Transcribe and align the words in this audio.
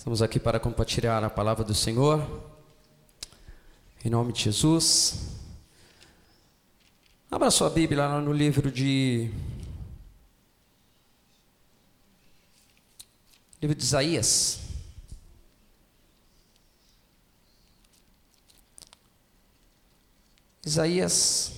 Estamos 0.00 0.22
aqui 0.22 0.40
para 0.40 0.58
compartilhar 0.58 1.22
a 1.22 1.28
palavra 1.28 1.62
do 1.62 1.74
Senhor. 1.74 2.26
Em 4.02 4.08
nome 4.08 4.32
de 4.32 4.44
Jesus. 4.44 5.28
Abra 7.30 7.50
sua 7.50 7.68
Bíblia 7.68 8.08
lá 8.08 8.18
no 8.18 8.32
livro 8.32 8.72
de. 8.72 9.30
Livro 13.60 13.76
de 13.76 13.84
Isaías. 13.84 14.60
Isaías 20.64 21.52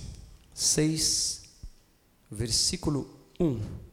6, 0.52 1.44
versículo 2.28 3.08
1. 3.38 3.91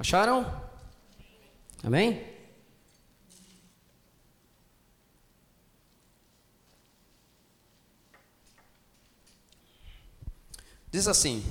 Acharam? 0.00 0.50
Amém? 1.82 2.26
Diz 10.90 11.06
assim: 11.06 11.44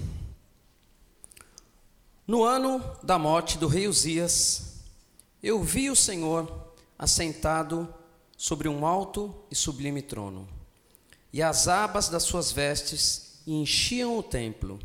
No 2.26 2.44
ano 2.44 2.84
da 3.04 3.20
morte 3.20 3.56
do 3.60 3.68
rei 3.68 3.88
Uzias, 3.88 4.80
eu 5.44 5.62
vi 5.62 5.92
o 5.92 5.96
Senhor 5.96 6.74
assentado 6.98 7.88
sobre 8.36 8.68
um 8.68 8.84
alto 8.84 9.46
e 9.52 9.56
sublime 9.56 10.02
trono, 10.02 10.50
e 11.32 11.44
as 11.44 11.68
abas 11.68 12.10
das 12.10 12.24
suas 12.24 12.52
vestes 12.52 13.44
enchiam 13.46 14.18
o 14.18 14.24
templo. 14.24 14.80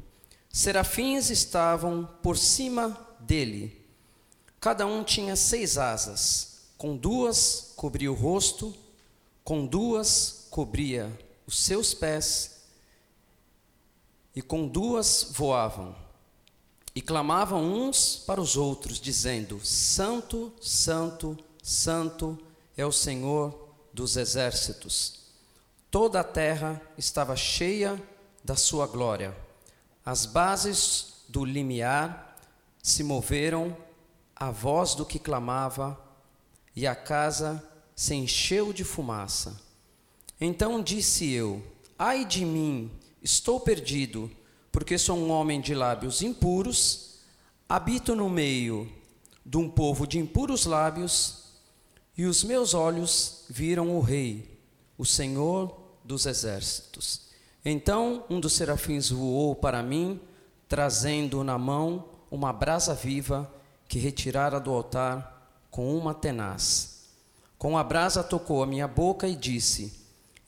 Serafins 0.50 1.30
estavam 1.30 2.06
por 2.22 2.36
cima 2.36 3.13
dele. 3.26 3.84
Cada 4.60 4.86
um 4.86 5.02
tinha 5.02 5.36
seis 5.36 5.76
asas, 5.76 6.60
com 6.78 6.96
duas 6.96 7.72
cobria 7.76 8.10
o 8.10 8.14
rosto, 8.14 8.74
com 9.42 9.66
duas 9.66 10.46
cobria 10.50 11.12
os 11.46 11.58
seus 11.58 11.92
pés, 11.92 12.62
e 14.34 14.42
com 14.42 14.66
duas 14.66 15.28
voavam. 15.32 15.94
E 16.94 17.02
clamavam 17.02 17.62
uns 17.62 18.16
para 18.16 18.40
os 18.40 18.56
outros, 18.56 19.00
dizendo: 19.00 19.60
Santo, 19.64 20.52
Santo, 20.60 21.36
Santo 21.62 22.38
é 22.76 22.86
o 22.86 22.92
Senhor 22.92 23.68
dos 23.92 24.16
exércitos. 24.16 25.24
Toda 25.90 26.20
a 26.20 26.24
terra 26.24 26.80
estava 26.98 27.36
cheia 27.36 28.00
da 28.42 28.56
sua 28.56 28.86
glória. 28.86 29.36
As 30.04 30.26
bases 30.26 31.14
do 31.28 31.44
limiar 31.44 32.33
se 32.84 33.02
moveram 33.02 33.74
à 34.36 34.50
voz 34.50 34.94
do 34.94 35.06
que 35.06 35.18
clamava, 35.18 35.98
e 36.76 36.86
a 36.86 36.94
casa 36.94 37.66
se 37.96 38.14
encheu 38.14 38.74
de 38.74 38.84
fumaça. 38.84 39.58
Então 40.38 40.82
disse 40.82 41.32
eu: 41.32 41.62
Ai 41.98 42.26
de 42.26 42.44
mim, 42.44 42.90
estou 43.22 43.58
perdido, 43.58 44.30
porque 44.70 44.98
sou 44.98 45.16
um 45.16 45.30
homem 45.30 45.62
de 45.62 45.74
lábios 45.74 46.20
impuros, 46.20 47.20
habito 47.66 48.14
no 48.14 48.28
meio 48.28 48.92
de 49.46 49.56
um 49.56 49.70
povo 49.70 50.06
de 50.06 50.18
impuros 50.18 50.66
lábios, 50.66 51.44
e 52.18 52.26
os 52.26 52.44
meus 52.44 52.74
olhos 52.74 53.46
viram 53.48 53.96
o 53.96 54.00
Rei, 54.00 54.60
o 54.98 55.06
Senhor 55.06 55.74
dos 56.04 56.26
exércitos. 56.26 57.22
Então 57.64 58.24
um 58.28 58.38
dos 58.38 58.52
serafins 58.52 59.08
voou 59.08 59.56
para 59.56 59.82
mim, 59.82 60.20
trazendo 60.68 61.42
na 61.42 61.56
mão 61.56 62.12
uma 62.34 62.52
brasa 62.52 62.94
viva 62.94 63.48
que 63.86 63.98
retirara 63.98 64.58
do 64.58 64.72
altar 64.72 65.64
com 65.70 65.96
uma 65.96 66.12
tenaz. 66.12 67.04
Com 67.56 67.78
a 67.78 67.84
brasa 67.84 68.24
tocou 68.24 68.60
a 68.60 68.66
minha 68.66 68.88
boca 68.88 69.28
e 69.28 69.36
disse: 69.36 69.92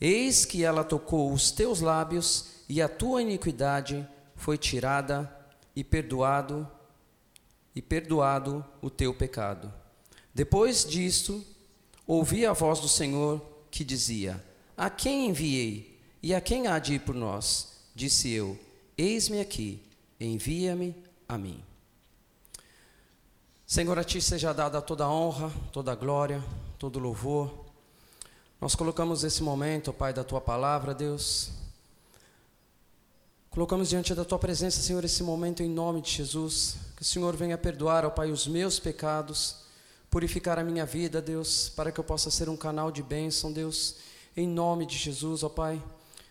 Eis 0.00 0.44
que 0.44 0.64
ela 0.64 0.82
tocou 0.82 1.32
os 1.32 1.52
teus 1.52 1.80
lábios, 1.80 2.56
e 2.68 2.82
a 2.82 2.88
tua 2.88 3.22
iniquidade 3.22 4.06
foi 4.34 4.58
tirada 4.58 5.32
e 5.76 5.84
perdoado 5.84 6.68
e 7.72 7.80
perdoado 7.80 8.64
o 8.82 8.90
teu 8.90 9.14
pecado. 9.14 9.72
Depois 10.34 10.84
disto, 10.84 11.44
ouvi 12.04 12.44
a 12.44 12.52
voz 12.52 12.80
do 12.80 12.88
Senhor 12.88 13.40
que 13.70 13.84
dizia: 13.84 14.44
A 14.76 14.90
quem 14.90 15.28
enviei? 15.28 16.00
E 16.20 16.34
a 16.34 16.40
quem 16.40 16.66
há 16.66 16.80
de 16.80 16.94
ir 16.94 17.00
por 17.00 17.14
nós? 17.14 17.78
Disse 17.94 18.28
eu: 18.32 18.58
Eis-me 18.98 19.40
aqui, 19.40 19.80
envia-me 20.18 20.96
a 21.28 21.38
mim. 21.38 21.62
Senhor, 23.68 23.98
a 23.98 24.04
Ti 24.04 24.20
seja 24.22 24.52
dada 24.52 24.80
toda 24.80 25.06
a 25.06 25.10
honra, 25.10 25.52
toda 25.72 25.90
a 25.90 25.94
glória, 25.96 26.40
todo 26.78 27.00
o 27.00 27.02
louvor. 27.02 27.52
Nós 28.60 28.76
colocamos 28.76 29.24
esse 29.24 29.42
momento, 29.42 29.92
Pai, 29.92 30.12
da 30.12 30.22
Tua 30.22 30.40
palavra, 30.40 30.94
Deus. 30.94 31.50
Colocamos 33.50 33.88
diante 33.88 34.14
da 34.14 34.24
Tua 34.24 34.38
presença, 34.38 34.80
Senhor, 34.80 35.04
esse 35.04 35.20
momento 35.20 35.64
em 35.64 35.68
nome 35.68 36.00
de 36.00 36.12
Jesus. 36.12 36.76
Que 36.94 37.02
o 37.02 37.04
Senhor 37.04 37.34
venha 37.34 37.58
perdoar, 37.58 38.04
ó 38.04 38.10
Pai, 38.10 38.30
os 38.30 38.46
meus 38.46 38.78
pecados, 38.78 39.56
purificar 40.08 40.60
a 40.60 40.64
minha 40.64 40.86
vida, 40.86 41.20
Deus, 41.20 41.68
para 41.68 41.90
que 41.90 41.98
eu 41.98 42.04
possa 42.04 42.30
ser 42.30 42.48
um 42.48 42.56
canal 42.56 42.92
de 42.92 43.02
bênção, 43.02 43.52
Deus. 43.52 43.96
Em 44.36 44.46
nome 44.46 44.86
de 44.86 44.96
Jesus, 44.96 45.42
ó 45.42 45.48
Pai. 45.48 45.82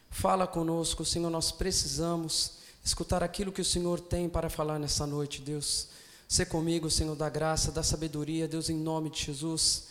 Fala 0.09 0.47
conosco, 0.47 1.03
Senhor, 1.03 1.29
nós 1.29 1.51
precisamos 1.51 2.59
escutar 2.81 3.21
aquilo 3.21 3.51
que 3.51 3.61
o 3.61 3.65
Senhor 3.65 3.99
tem 3.99 4.29
para 4.29 4.49
falar 4.49 4.79
nessa 4.79 5.05
noite, 5.05 5.41
Deus. 5.41 5.93
Ser 6.27 6.45
comigo, 6.47 6.89
Senhor, 6.89 7.15
da 7.15 7.29
graça, 7.29 7.71
da 7.71 7.83
sabedoria, 7.83 8.47
Deus, 8.47 8.69
em 8.69 8.75
nome 8.75 9.09
de 9.09 9.23
Jesus. 9.23 9.87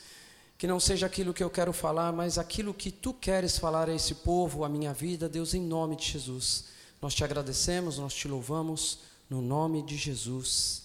Que 0.58 0.66
não 0.66 0.80
seja 0.80 1.06
aquilo 1.06 1.34
que 1.34 1.42
eu 1.42 1.50
quero 1.50 1.72
falar, 1.72 2.12
mas 2.12 2.38
aquilo 2.38 2.74
que 2.74 2.90
tu 2.90 3.12
queres 3.12 3.58
falar 3.58 3.88
a 3.88 3.94
esse 3.94 4.16
povo, 4.16 4.64
a 4.64 4.68
minha 4.68 4.92
vida, 4.92 5.28
Deus, 5.28 5.54
em 5.54 5.60
nome 5.60 5.96
de 5.96 6.04
Jesus. 6.04 6.64
Nós 7.00 7.14
te 7.14 7.22
agradecemos, 7.22 7.98
nós 7.98 8.14
te 8.14 8.26
louvamos, 8.28 9.00
no 9.28 9.40
nome 9.40 9.82
de 9.82 9.96
Jesus. 9.96 10.84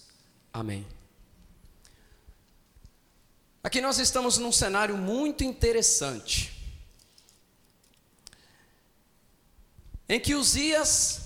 Amém. 0.51 0.85
Aqui 3.63 3.81
nós 3.81 3.99
estamos 3.99 4.37
num 4.37 4.51
cenário 4.51 4.97
muito 4.97 5.43
interessante. 5.43 6.53
Em 10.07 10.19
que 10.19 10.33
Uzias 10.33 11.21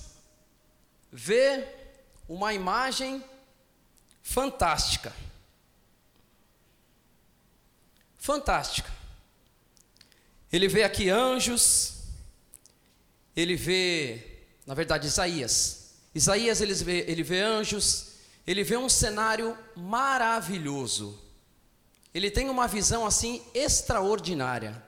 vê 1.12 1.66
uma 2.28 2.54
imagem 2.54 3.24
fantástica. 4.24 5.14
Fantástica. 8.18 8.92
Ele 10.52 10.68
vê 10.68 10.84
aqui 10.84 11.10
anjos, 11.10 12.04
ele 13.36 13.56
vê, 13.56 14.46
na 14.66 14.74
verdade, 14.74 15.08
Isaías. 15.08 15.94
Isaías 16.16 16.62
ele 16.62 16.74
vê, 16.74 17.06
ele 17.08 17.22
vê 17.24 17.42
anjos, 17.42 18.14
ele 18.48 18.64
vê 18.64 18.78
um 18.78 18.88
cenário 18.88 19.58
maravilhoso. 19.76 21.20
Ele 22.14 22.32
tem 22.32 22.50
uma 22.50 22.68
visão 22.68 23.06
assim 23.06 23.44
extraordinária. 23.54 24.82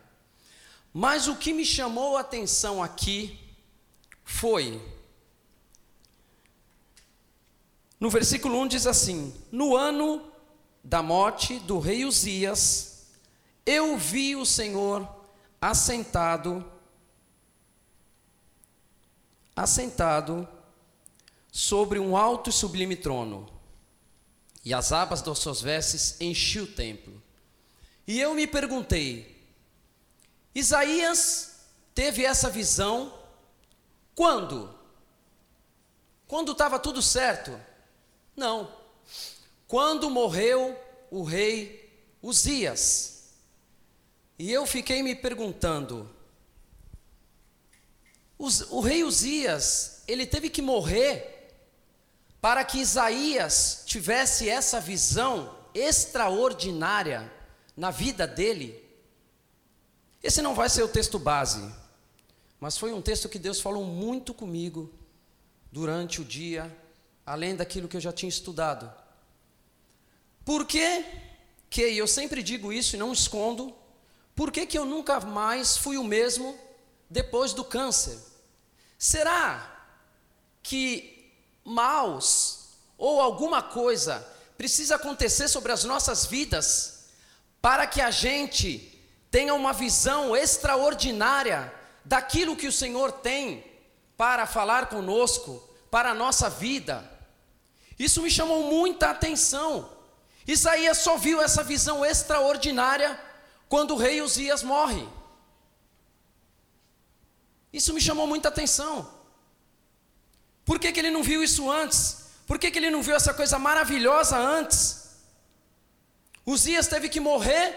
Mas 0.93 1.27
o 1.27 1.35
que 1.35 1.51
me 1.51 1.65
chamou 1.65 2.15
a 2.15 2.21
atenção 2.21 2.81
aqui 2.81 3.37
foi 4.23 4.81
No 8.05 8.11
versículo 8.11 8.59
1 8.59 8.67
diz 8.67 8.85
assim: 8.85 9.33
No 9.51 9.75
ano 9.75 10.31
da 10.83 11.01
morte 11.01 11.57
do 11.57 11.79
rei 11.79 12.05
Uzias, 12.05 13.07
eu 13.65 13.97
vi 13.97 14.35
o 14.35 14.45
Senhor 14.45 15.09
assentado, 15.59 16.63
assentado 19.55 20.47
sobre 21.51 21.97
um 21.97 22.15
alto 22.15 22.51
e 22.51 22.53
sublime 22.53 22.95
trono, 22.95 23.51
e 24.63 24.71
as 24.71 24.91
abas 24.91 25.23
das 25.23 25.39
suas 25.39 25.59
vestes 25.59 26.21
enchiam 26.21 26.65
o 26.65 26.71
templo. 26.71 27.19
E 28.05 28.21
eu 28.21 28.35
me 28.35 28.45
perguntei: 28.45 29.35
Isaías 30.53 31.55
teve 31.95 32.23
essa 32.23 32.51
visão 32.51 33.11
quando? 34.13 34.69
Quando 36.27 36.51
estava 36.51 36.77
tudo 36.77 37.01
certo? 37.01 37.59
Não. 38.35 38.71
Quando 39.67 40.09
morreu 40.09 40.77
o 41.09 41.23
rei 41.23 41.89
Uzias, 42.21 43.33
e 44.37 44.51
eu 44.51 44.65
fiquei 44.65 45.01
me 45.01 45.15
perguntando, 45.15 46.09
o 48.37 48.81
rei 48.81 49.03
Uzias, 49.03 50.03
ele 50.07 50.25
teve 50.25 50.49
que 50.49 50.61
morrer 50.61 51.53
para 52.41 52.63
que 52.63 52.79
Isaías 52.79 53.83
tivesse 53.85 54.49
essa 54.49 54.79
visão 54.79 55.55
extraordinária 55.73 57.31
na 57.75 57.91
vida 57.91 58.27
dele. 58.27 58.83
Esse 60.21 60.41
não 60.41 60.53
vai 60.53 60.69
ser 60.69 60.83
o 60.83 60.87
texto 60.87 61.17
base, 61.17 61.73
mas 62.59 62.77
foi 62.77 62.93
um 62.93 63.01
texto 63.01 63.29
que 63.29 63.39
Deus 63.39 63.61
falou 63.61 63.85
muito 63.85 64.33
comigo 64.33 64.93
durante 65.71 66.21
o 66.21 66.25
dia, 66.25 66.75
além 67.25 67.55
daquilo 67.55 67.87
que 67.87 67.97
eu 67.97 68.01
já 68.01 68.11
tinha 68.11 68.29
estudado. 68.29 68.91
Por 70.43 70.65
que 70.65 71.03
eu 71.77 72.07
sempre 72.07 72.43
digo 72.43 72.71
isso 72.71 72.95
e 72.95 72.99
não 72.99 73.11
escondo? 73.11 73.75
Por 74.35 74.51
que, 74.51 74.65
que 74.65 74.77
eu 74.77 74.85
nunca 74.85 75.19
mais 75.19 75.75
fui 75.77 75.97
o 75.97 76.03
mesmo 76.03 76.57
depois 77.09 77.53
do 77.53 77.63
câncer? 77.63 78.17
Será 78.97 79.89
que 80.61 81.33
maus 81.63 82.69
ou 82.97 83.19
alguma 83.19 83.61
coisa 83.61 84.25
precisa 84.57 84.95
acontecer 84.95 85.47
sobre 85.47 85.71
as 85.71 85.83
nossas 85.83 86.25
vidas 86.25 87.05
para 87.61 87.87
que 87.87 87.99
a 87.99 88.11
gente 88.11 89.01
tenha 89.31 89.53
uma 89.53 89.73
visão 89.73 90.35
extraordinária 90.35 91.73
daquilo 92.05 92.55
que 92.55 92.67
o 92.67 92.71
Senhor 92.71 93.11
tem 93.11 93.65
para 94.15 94.45
falar 94.45 94.87
conosco, 94.87 95.67
para 95.89 96.11
a 96.11 96.15
nossa 96.15 96.49
vida? 96.49 97.14
Isso 97.97 98.21
me 98.21 98.29
chamou 98.29 98.71
muita 98.71 99.09
atenção. 99.09 99.89
Isaías 100.47 100.99
só 100.99 101.17
viu 101.17 101.41
essa 101.41 101.63
visão 101.63 102.05
extraordinária 102.05 103.19
quando 103.67 103.91
o 103.91 103.97
rei 103.97 104.21
Uzias 104.21 104.61
morre. 104.61 105.07
Isso 107.71 107.93
me 107.93 108.01
chamou 108.01 108.27
muita 108.27 108.49
atenção. 108.49 109.11
Por 110.63 110.79
que, 110.79 110.91
que 110.91 110.99
ele 110.99 111.11
não 111.11 111.23
viu 111.23 111.43
isso 111.43 111.69
antes? 111.69 112.25
Por 112.47 112.59
que, 112.59 112.69
que 112.69 112.77
ele 112.77 112.89
não 112.89 113.01
viu 113.01 113.15
essa 113.15 113.33
coisa 113.33 113.57
maravilhosa 113.57 114.37
antes? 114.37 115.05
Uzias 116.45 116.87
teve 116.87 117.09
que 117.09 117.19
morrer 117.19 117.75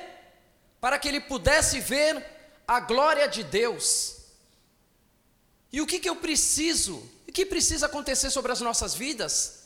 para 0.80 0.98
que 0.98 1.08
ele 1.08 1.20
pudesse 1.20 1.80
ver 1.80 2.24
a 2.66 2.80
glória 2.80 3.26
de 3.26 3.42
Deus. 3.42 4.16
E 5.72 5.80
o 5.80 5.86
que, 5.86 5.98
que 5.98 6.08
eu 6.08 6.16
preciso? 6.16 6.96
O 7.26 7.32
que 7.32 7.46
precisa 7.46 7.86
acontecer 7.86 8.30
sobre 8.30 8.52
as 8.52 8.60
nossas 8.60 8.94
vidas? 8.94 9.57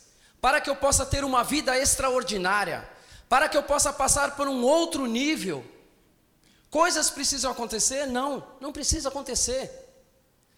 Para 0.43 0.59
que 0.59 0.69
eu 0.69 0.75
possa 0.75 1.05
ter 1.05 1.23
uma 1.23 1.41
vida 1.41 1.79
extraordinária, 1.79 2.85
para 3.29 3.47
que 3.47 3.55
eu 3.55 3.63
possa 3.63 3.93
passar 3.93 4.35
por 4.35 4.45
um 4.45 4.61
outro 4.61 5.05
nível. 5.05 5.65
Coisas 6.69 7.09
precisam 7.09 7.49
acontecer? 7.49 8.07
Não, 8.07 8.45
não 8.59 8.73
precisa 8.73 9.07
acontecer. 9.07 9.71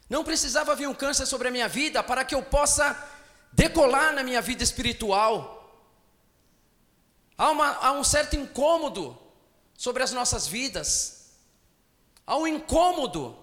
Não 0.10 0.24
precisava 0.24 0.74
vir 0.74 0.88
um 0.88 0.94
câncer 0.96 1.28
sobre 1.28 1.50
a 1.50 1.52
minha 1.52 1.68
vida 1.68 2.02
para 2.02 2.26
que 2.26 2.34
eu 2.34 2.42
possa 2.42 2.98
decolar 3.52 4.12
na 4.12 4.24
minha 4.24 4.42
vida 4.42 4.64
espiritual. 4.64 5.72
Há, 7.38 7.52
uma, 7.52 7.70
há 7.74 7.92
um 7.92 8.04
certo 8.04 8.36
incômodo 8.36 9.16
sobre 9.78 10.02
as 10.02 10.12
nossas 10.12 10.48
vidas. 10.48 11.28
Há 12.26 12.36
um 12.38 12.48
incômodo 12.48 13.38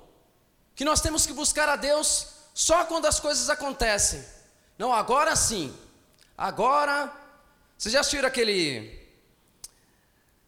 que 0.75 0.85
nós 0.85 1.01
temos 1.01 1.25
que 1.25 1.33
buscar 1.33 1.69
a 1.69 1.77
Deus 1.77 2.31
só 2.53 2.85
quando 2.85 3.07
as 3.07 3.21
coisas 3.21 3.49
acontecem. 3.49 4.25
Não, 4.77 4.93
agora 4.93 5.37
sim. 5.37 5.73
Agora. 6.37 7.13
Vocês 7.77 7.93
já 7.93 8.01
assistiram 8.01 8.29
aquele. 8.29 9.01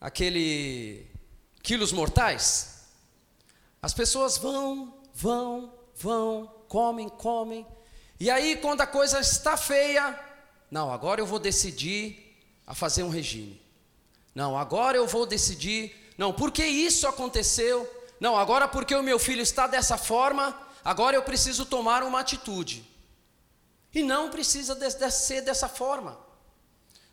aquele. 0.00 1.06
quilos 1.62 1.92
mortais? 1.92 2.86
As 3.82 3.92
pessoas 3.92 4.38
vão, 4.38 4.94
vão, 5.14 5.72
vão, 5.94 6.46
comem, 6.68 7.08
comem. 7.08 7.66
E 8.18 8.30
aí, 8.30 8.56
quando 8.56 8.80
a 8.80 8.86
coisa 8.86 9.20
está 9.20 9.56
feia, 9.56 10.18
não, 10.70 10.90
agora 10.92 11.20
eu 11.20 11.26
vou 11.26 11.38
decidir 11.38 12.38
a 12.66 12.74
fazer 12.74 13.02
um 13.02 13.08
regime. 13.08 13.60
Não, 14.34 14.56
agora 14.58 14.96
eu 14.96 15.06
vou 15.06 15.26
decidir, 15.26 16.12
não, 16.16 16.32
porque 16.32 16.64
isso 16.64 17.06
aconteceu? 17.06 17.88
Não, 18.18 18.36
agora 18.36 18.66
porque 18.66 18.94
o 18.94 19.02
meu 19.02 19.18
filho 19.18 19.42
está 19.42 19.66
dessa 19.66 19.98
forma, 19.98 20.58
agora 20.84 21.16
eu 21.16 21.22
preciso 21.22 21.66
tomar 21.66 22.02
uma 22.02 22.20
atitude. 22.20 22.84
E 23.94 24.02
não 24.02 24.30
precisa 24.30 24.74
de, 24.74 24.88
de 24.88 25.10
ser 25.10 25.42
dessa 25.42 25.68
forma. 25.68 26.18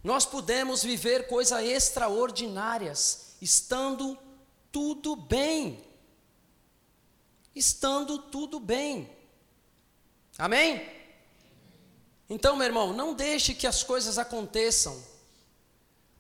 Nós 0.04 0.26
podemos 0.26 0.84
viver 0.84 1.28
coisas 1.28 1.64
extraordinárias, 1.64 3.36
estando 3.40 4.18
tudo 4.72 5.16
bem 5.16 5.92
estando 7.56 8.18
tudo 8.18 8.60
bem. 8.60 9.10
Amém? 10.38 10.90
Então, 12.30 12.56
meu 12.56 12.66
irmão, 12.66 12.94
não 12.94 13.14
deixe 13.14 13.54
que 13.54 13.68
as 13.68 13.84
coisas 13.84 14.18
aconteçam 14.18 15.04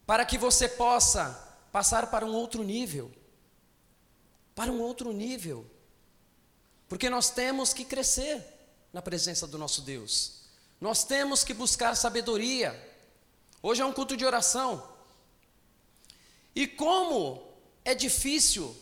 para 0.06 0.26
que 0.26 0.38
você 0.38 0.68
possa 0.68 1.30
passar 1.72 2.12
para 2.12 2.26
um 2.26 2.34
outro 2.34 2.64
nível. 2.64 3.12
Para 4.54 4.72
um 4.72 4.82
outro 4.82 5.14
nível. 5.14 5.66
Porque 6.90 7.10
nós 7.10 7.30
temos 7.30 7.74
que 7.74 7.86
crescer 7.86 8.44
na 8.92 9.02
presença 9.02 9.48
do 9.48 9.58
nosso 9.58 9.82
Deus. 9.82 10.41
Nós 10.82 11.04
temos 11.04 11.44
que 11.44 11.54
buscar 11.54 11.96
sabedoria. 11.96 12.76
Hoje 13.62 13.84
é 13.84 13.86
um 13.86 13.94
culto 13.94 14.18
de 14.18 14.26
oração. 14.26 14.84
E 16.56 16.66
como 16.66 17.40
é 17.86 17.94
difícil 17.94 18.76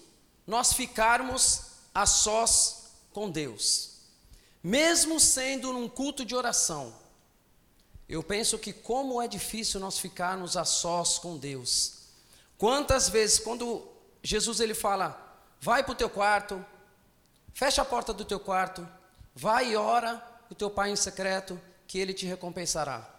nós 0.47 0.71
ficarmos 0.71 1.73
a 1.93 2.05
sós 2.05 2.93
com 3.11 3.29
Deus. 3.29 3.97
Mesmo 4.63 5.19
sendo 5.19 5.73
num 5.73 5.89
culto 5.89 6.23
de 6.23 6.33
oração, 6.33 6.95
eu 8.07 8.23
penso 8.23 8.57
que 8.57 8.71
como 8.71 9.21
é 9.21 9.27
difícil 9.27 9.79
nós 9.79 9.99
ficarmos 9.99 10.55
a 10.55 10.63
sós 10.63 11.19
com 11.19 11.37
Deus. 11.37 11.99
Quantas 12.57 13.09
vezes 13.09 13.39
quando 13.39 13.85
Jesus 14.23 14.59
ele 14.61 14.73
fala: 14.73 15.37
"Vai 15.59 15.83
para 15.83 15.91
o 15.91 15.95
teu 15.95 16.09
quarto, 16.09 16.65
fecha 17.53 17.81
a 17.81 17.85
porta 17.85 18.13
do 18.13 18.25
teu 18.25 18.39
quarto, 18.39 18.87
vai 19.35 19.71
e 19.71 19.75
ora 19.75 20.25
o 20.49 20.55
teu 20.55 20.69
pai 20.69 20.89
em 20.89 20.95
secreto, 20.95 21.59
que 21.89 21.97
ele 21.97 22.13
te 22.13 22.27
recompensará". 22.27 23.09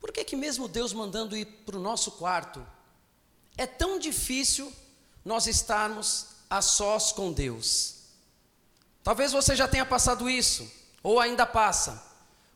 Por 0.00 0.12
que 0.12 0.24
que 0.24 0.34
mesmo 0.34 0.66
Deus 0.66 0.92
mandando 0.92 1.36
ir 1.36 1.46
para 1.46 1.76
o 1.76 1.80
nosso 1.80 2.10
quarto, 2.12 2.66
é 3.56 3.66
tão 3.66 4.00
difícil 4.00 4.72
nós 5.24 5.46
estarmos 5.46 6.26
a 6.48 6.60
sós 6.60 7.12
com 7.12 7.32
Deus? 7.32 8.00
Talvez 9.04 9.30
você 9.30 9.54
já 9.54 9.68
tenha 9.68 9.86
passado 9.86 10.28
isso, 10.28 10.68
ou 11.04 11.20
ainda 11.20 11.46
passa. 11.46 12.02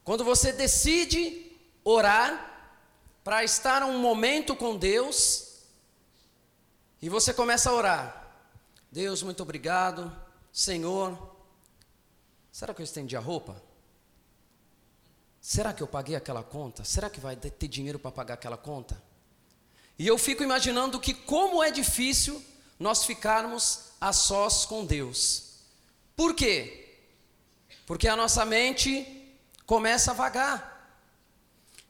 Quando 0.02 0.24
você 0.24 0.52
decide 0.52 1.52
orar 1.84 2.50
para 3.22 3.44
estar 3.44 3.84
um 3.84 3.98
momento 3.98 4.56
com 4.56 4.76
Deus, 4.76 5.60
e 7.00 7.08
você 7.08 7.32
começa 7.32 7.70
a 7.70 7.74
orar. 7.74 8.26
Deus, 8.90 9.22
muito 9.22 9.42
obrigado. 9.42 10.10
Senhor, 10.52 11.36
será 12.50 12.74
que 12.74 12.80
eu 12.80 12.84
estendi 12.84 13.16
a 13.16 13.20
roupa? 13.20 13.62
Será 15.46 15.74
que 15.74 15.82
eu 15.82 15.86
paguei 15.86 16.16
aquela 16.16 16.42
conta? 16.42 16.84
Será 16.84 17.10
que 17.10 17.20
vai 17.20 17.36
ter 17.36 17.68
dinheiro 17.68 17.98
para 17.98 18.10
pagar 18.10 18.32
aquela 18.32 18.56
conta? 18.56 19.00
E 19.98 20.06
eu 20.06 20.16
fico 20.16 20.42
imaginando 20.42 20.98
que 20.98 21.12
como 21.12 21.62
é 21.62 21.70
difícil 21.70 22.42
nós 22.80 23.04
ficarmos 23.04 23.90
a 24.00 24.10
sós 24.10 24.64
com 24.64 24.86
Deus. 24.86 25.56
Por 26.16 26.34
quê? 26.34 26.96
Porque 27.84 28.08
a 28.08 28.16
nossa 28.16 28.42
mente 28.46 29.36
começa 29.66 30.12
a 30.12 30.14
vagar. 30.14 30.98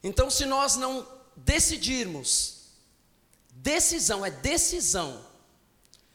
Então, 0.03 0.29
se 0.29 0.45
nós 0.45 0.75
não 0.75 1.07
decidirmos, 1.33 2.71
decisão 3.51 4.25
é 4.25 4.31
decisão 4.31 5.25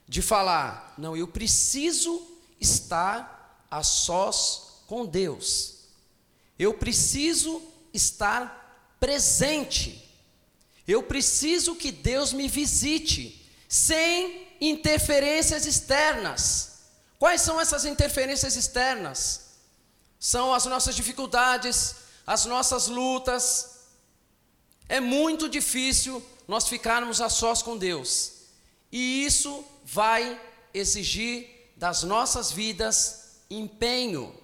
de 0.06 0.20
falar, 0.20 0.92
não, 0.99 1.16
eu 1.16 1.26
preciso 1.26 2.23
estar 2.61 3.64
a 3.70 3.82
sós 3.82 4.82
com 4.87 5.06
Deus. 5.06 5.80
Eu 6.61 6.75
preciso 6.75 7.62
estar 7.90 8.95
presente. 9.00 10.07
Eu 10.87 11.02
preciso 11.02 11.75
que 11.75 11.90
Deus 11.90 12.35
me 12.35 12.49
visite 12.49 13.50
sem 13.67 14.47
interferências 14.61 15.64
externas. 15.64 16.83
Quais 17.19 17.40
são 17.40 17.59
essas 17.59 17.87
interferências 17.87 18.57
externas? 18.57 19.52
São 20.19 20.52
as 20.52 20.67
nossas 20.67 20.95
dificuldades, 20.95 21.95
as 22.26 22.45
nossas 22.45 22.88
lutas. 22.88 23.87
É 24.87 25.00
muito 25.00 25.49
difícil 25.49 26.23
nós 26.47 26.69
ficarmos 26.69 27.23
a 27.23 27.31
sós 27.31 27.62
com 27.62 27.79
Deus. 27.79 28.33
E 28.93 29.25
isso 29.25 29.64
vai 29.83 30.38
exigir 30.75 31.73
das 31.75 32.02
nossas 32.02 32.52
vidas 32.52 33.40
empenho. 33.49 34.38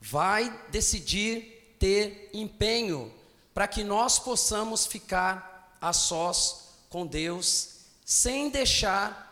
Vai 0.00 0.50
decidir 0.70 1.76
ter 1.78 2.30
empenho 2.32 3.12
para 3.52 3.66
que 3.66 3.82
nós 3.82 4.18
possamos 4.18 4.86
ficar 4.86 5.76
a 5.80 5.92
sós 5.92 6.68
com 6.88 7.06
Deus, 7.06 7.70
sem 8.04 8.50
deixar 8.50 9.26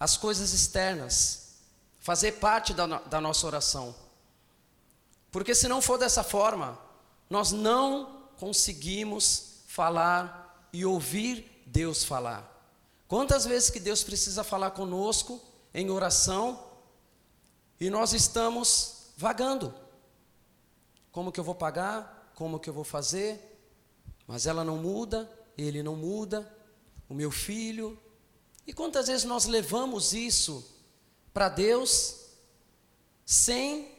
as 0.00 0.16
coisas 0.16 0.52
externas, 0.52 1.58
fazer 2.00 2.32
parte 2.32 2.74
da, 2.74 2.86
da 2.86 3.20
nossa 3.20 3.46
oração. 3.46 3.94
Porque 5.30 5.54
se 5.54 5.68
não 5.68 5.80
for 5.80 5.98
dessa 5.98 6.24
forma, 6.24 6.78
nós 7.30 7.52
não 7.52 8.28
conseguimos 8.36 9.62
falar 9.68 10.68
e 10.72 10.84
ouvir 10.84 11.62
Deus 11.66 12.02
falar. 12.02 12.50
Quantas 13.06 13.44
vezes 13.44 13.70
que 13.70 13.78
Deus 13.78 14.02
precisa 14.02 14.42
falar 14.42 14.72
conosco 14.72 15.40
em 15.72 15.90
oração 15.90 16.71
e 17.82 17.90
nós 17.90 18.12
estamos 18.12 19.08
vagando? 19.16 19.74
Como 21.10 21.32
que 21.32 21.40
eu 21.40 21.42
vou 21.42 21.54
pagar? 21.56 22.32
Como 22.36 22.60
que 22.60 22.70
eu 22.70 22.72
vou 22.72 22.84
fazer? 22.84 23.58
Mas 24.24 24.46
ela 24.46 24.62
não 24.62 24.78
muda, 24.78 25.28
ele 25.58 25.82
não 25.82 25.96
muda, 25.96 26.48
o 27.08 27.14
meu 27.14 27.32
filho. 27.32 28.00
E 28.64 28.72
quantas 28.72 29.08
vezes 29.08 29.24
nós 29.24 29.46
levamos 29.46 30.12
isso 30.12 30.64
para 31.34 31.48
Deus 31.48 32.20
sem 33.26 33.92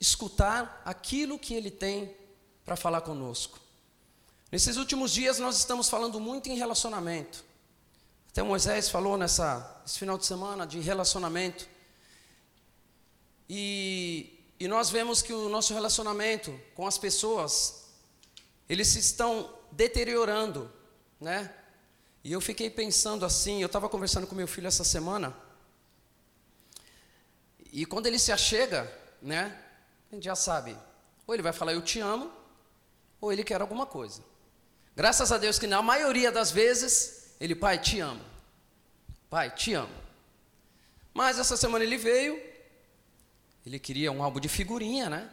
escutar 0.00 0.80
aquilo 0.86 1.38
que 1.38 1.52
Ele 1.52 1.70
tem 1.70 2.16
para 2.64 2.76
falar 2.76 3.02
conosco. 3.02 3.60
Nesses 4.50 4.78
últimos 4.78 5.12
dias 5.12 5.38
nós 5.38 5.58
estamos 5.58 5.90
falando 5.90 6.18
muito 6.18 6.48
em 6.48 6.56
relacionamento. 6.56 7.44
Até 8.30 8.42
Moisés 8.42 8.88
falou 8.88 9.18
nessa 9.18 9.82
esse 9.84 9.98
final 9.98 10.16
de 10.16 10.24
semana 10.24 10.66
de 10.66 10.80
relacionamento. 10.80 11.73
E, 13.48 14.38
e 14.58 14.66
nós 14.68 14.90
vemos 14.90 15.22
que 15.22 15.32
o 15.32 15.48
nosso 15.48 15.74
relacionamento 15.74 16.58
com 16.74 16.86
as 16.86 16.98
pessoas, 16.98 17.84
eles 18.68 18.88
se 18.88 18.98
estão 18.98 19.52
deteriorando, 19.70 20.70
né? 21.20 21.54
E 22.22 22.32
eu 22.32 22.40
fiquei 22.40 22.70
pensando 22.70 23.24
assim, 23.24 23.60
eu 23.60 23.66
estava 23.66 23.88
conversando 23.88 24.26
com 24.26 24.34
meu 24.34 24.48
filho 24.48 24.66
essa 24.66 24.84
semana, 24.84 25.36
e 27.70 27.84
quando 27.84 28.06
ele 28.06 28.18
se 28.18 28.30
achega, 28.30 28.90
né? 29.20 29.60
A 30.10 30.14
gente 30.14 30.24
já 30.24 30.36
sabe, 30.36 30.76
ou 31.26 31.34
ele 31.34 31.42
vai 31.42 31.52
falar 31.52 31.72
eu 31.72 31.82
te 31.82 31.98
amo, 31.98 32.32
ou 33.20 33.32
ele 33.32 33.42
quer 33.42 33.60
alguma 33.60 33.84
coisa. 33.84 34.22
Graças 34.94 35.32
a 35.32 35.38
Deus 35.38 35.58
que 35.58 35.66
na 35.66 35.82
maioria 35.82 36.30
das 36.30 36.52
vezes, 36.52 37.34
ele, 37.40 37.54
pai, 37.54 37.78
te 37.78 37.98
amo. 37.98 38.24
Pai, 39.28 39.50
te 39.50 39.74
amo. 39.74 39.92
Mas 41.12 41.38
essa 41.38 41.56
semana 41.56 41.84
ele 41.84 41.96
veio, 41.96 42.40
ele 43.64 43.78
queria 43.78 44.12
um 44.12 44.22
álbum 44.22 44.40
de 44.40 44.48
figurinha, 44.48 45.08
né? 45.08 45.32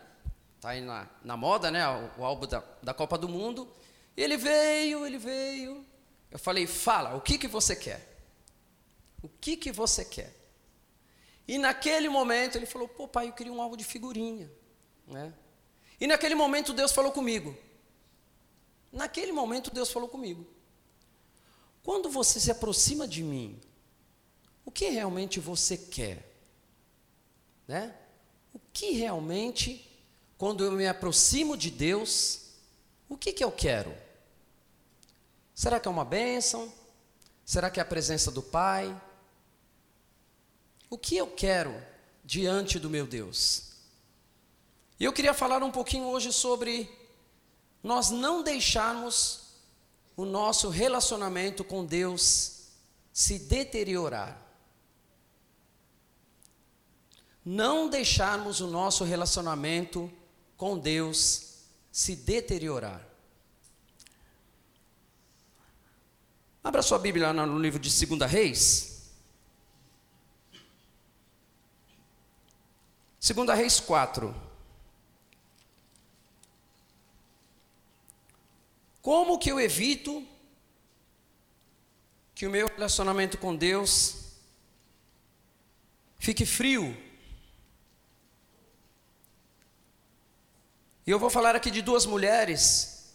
Tá 0.60 0.70
aí 0.70 0.82
na, 0.82 1.10
na 1.24 1.36
moda, 1.36 1.70
né? 1.72 1.88
O, 1.88 2.22
o 2.22 2.26
álbum 2.26 2.48
da, 2.48 2.64
da 2.82 2.94
Copa 2.94 3.18
do 3.18 3.28
Mundo. 3.28 3.68
E 4.16 4.22
ele 4.22 4.38
veio, 4.38 5.06
ele 5.06 5.18
veio. 5.18 5.86
Eu 6.30 6.40
falei, 6.40 6.66
fala, 6.68 7.16
o 7.16 7.22
que 7.22 7.38
que 7.38 7.48
você 7.48 7.76
quer? 7.76 8.12
O 9.22 9.30
que 9.30 9.58
que 9.58 9.72
você 9.72 10.06
quer? 10.06 10.36
E 11.48 11.58
naquele 11.58 12.10
momento 12.10 12.58
ele 12.58 12.66
falou: 12.66 12.88
pô, 12.88 13.08
pai, 13.08 13.28
eu 13.28 13.34
queria 13.34 13.52
um 13.52 13.62
álbum 13.62 13.76
de 13.76 13.84
figurinha. 13.84 14.50
Né? 15.08 15.34
E 16.00 16.08
naquele 16.08 16.36
momento 16.36 16.74
Deus 16.74 16.92
falou 16.92 17.12
comigo. 17.12 17.56
Naquele 18.92 19.32
momento 19.32 19.70
Deus 19.72 19.92
falou 19.92 20.08
comigo. 20.08 20.48
Quando 21.84 22.10
você 22.10 22.40
se 22.40 22.52
aproxima 22.52 23.08
de 23.08 23.24
mim, 23.24 23.60
o 24.66 24.72
que 24.72 24.90
realmente 24.90 25.40
você 25.40 25.78
quer? 25.78 26.26
Né? 27.68 27.96
O 28.54 28.60
que 28.74 28.92
realmente, 28.92 29.88
quando 30.38 30.64
eu 30.64 30.72
me 30.72 30.88
aproximo 30.88 31.56
de 31.56 31.70
Deus, 31.70 32.42
o 33.08 33.18
que, 33.18 33.32
que 33.32 33.44
eu 33.44 33.52
quero? 33.52 33.96
Será 35.54 35.80
que 35.80 35.88
é 35.88 35.92
uma 35.92 36.06
bênção? 36.06 36.72
Será 37.46 37.70
que 37.70 37.80
é 37.80 37.84
a 37.84 37.86
presença 37.86 38.32
do 38.32 38.42
Pai? 38.42 39.00
O 40.90 40.98
que 40.98 41.18
eu 41.18 41.28
quero 41.28 41.74
diante 42.24 42.80
do 42.80 42.90
meu 42.90 43.06
Deus? 43.06 43.72
E 45.00 45.04
eu 45.04 45.14
queria 45.14 45.34
falar 45.34 45.64
um 45.64 45.72
pouquinho 45.72 46.06
hoje 46.06 46.32
sobre 46.34 46.90
nós 47.84 48.10
não 48.10 48.44
deixarmos 48.44 49.42
o 50.16 50.26
nosso 50.26 50.70
relacionamento 50.70 51.64
com 51.64 51.86
Deus 51.86 52.68
se 53.12 53.40
deteriorar. 53.40 54.41
Não 57.44 57.90
deixarmos 57.90 58.62
o 58.62 58.68
nosso 58.68 59.04
relacionamento 59.04 60.12
com 60.56 60.78
Deus 60.78 61.66
se 61.92 62.16
deteriorar. 62.16 63.06
Abra 66.64 66.84
sua 66.84 67.00
Bíblia 67.00 67.34
no 67.34 67.58
livro 67.58 67.80
de 67.80 67.90
2 68.06 68.32
Reis. 68.32 69.12
Segunda 73.20 73.56
Reis 73.56 73.80
4. 73.80 74.52
Como 79.02 79.40
que 79.40 79.52
eu 79.52 79.60
evito 79.60 80.24
que 82.36 82.46
o 82.46 82.52
meu 82.52 82.68
relacionamento 82.68 83.40
com 83.40 83.56
Deus 83.56 84.36
fique 86.20 86.46
frio? 86.46 86.96
E 91.12 91.14
eu 91.14 91.20
vou 91.20 91.30
falar 91.30 91.58
aqui 91.58 91.70
de 91.70 91.82
duas 91.82 92.06
mulheres, 92.06 93.12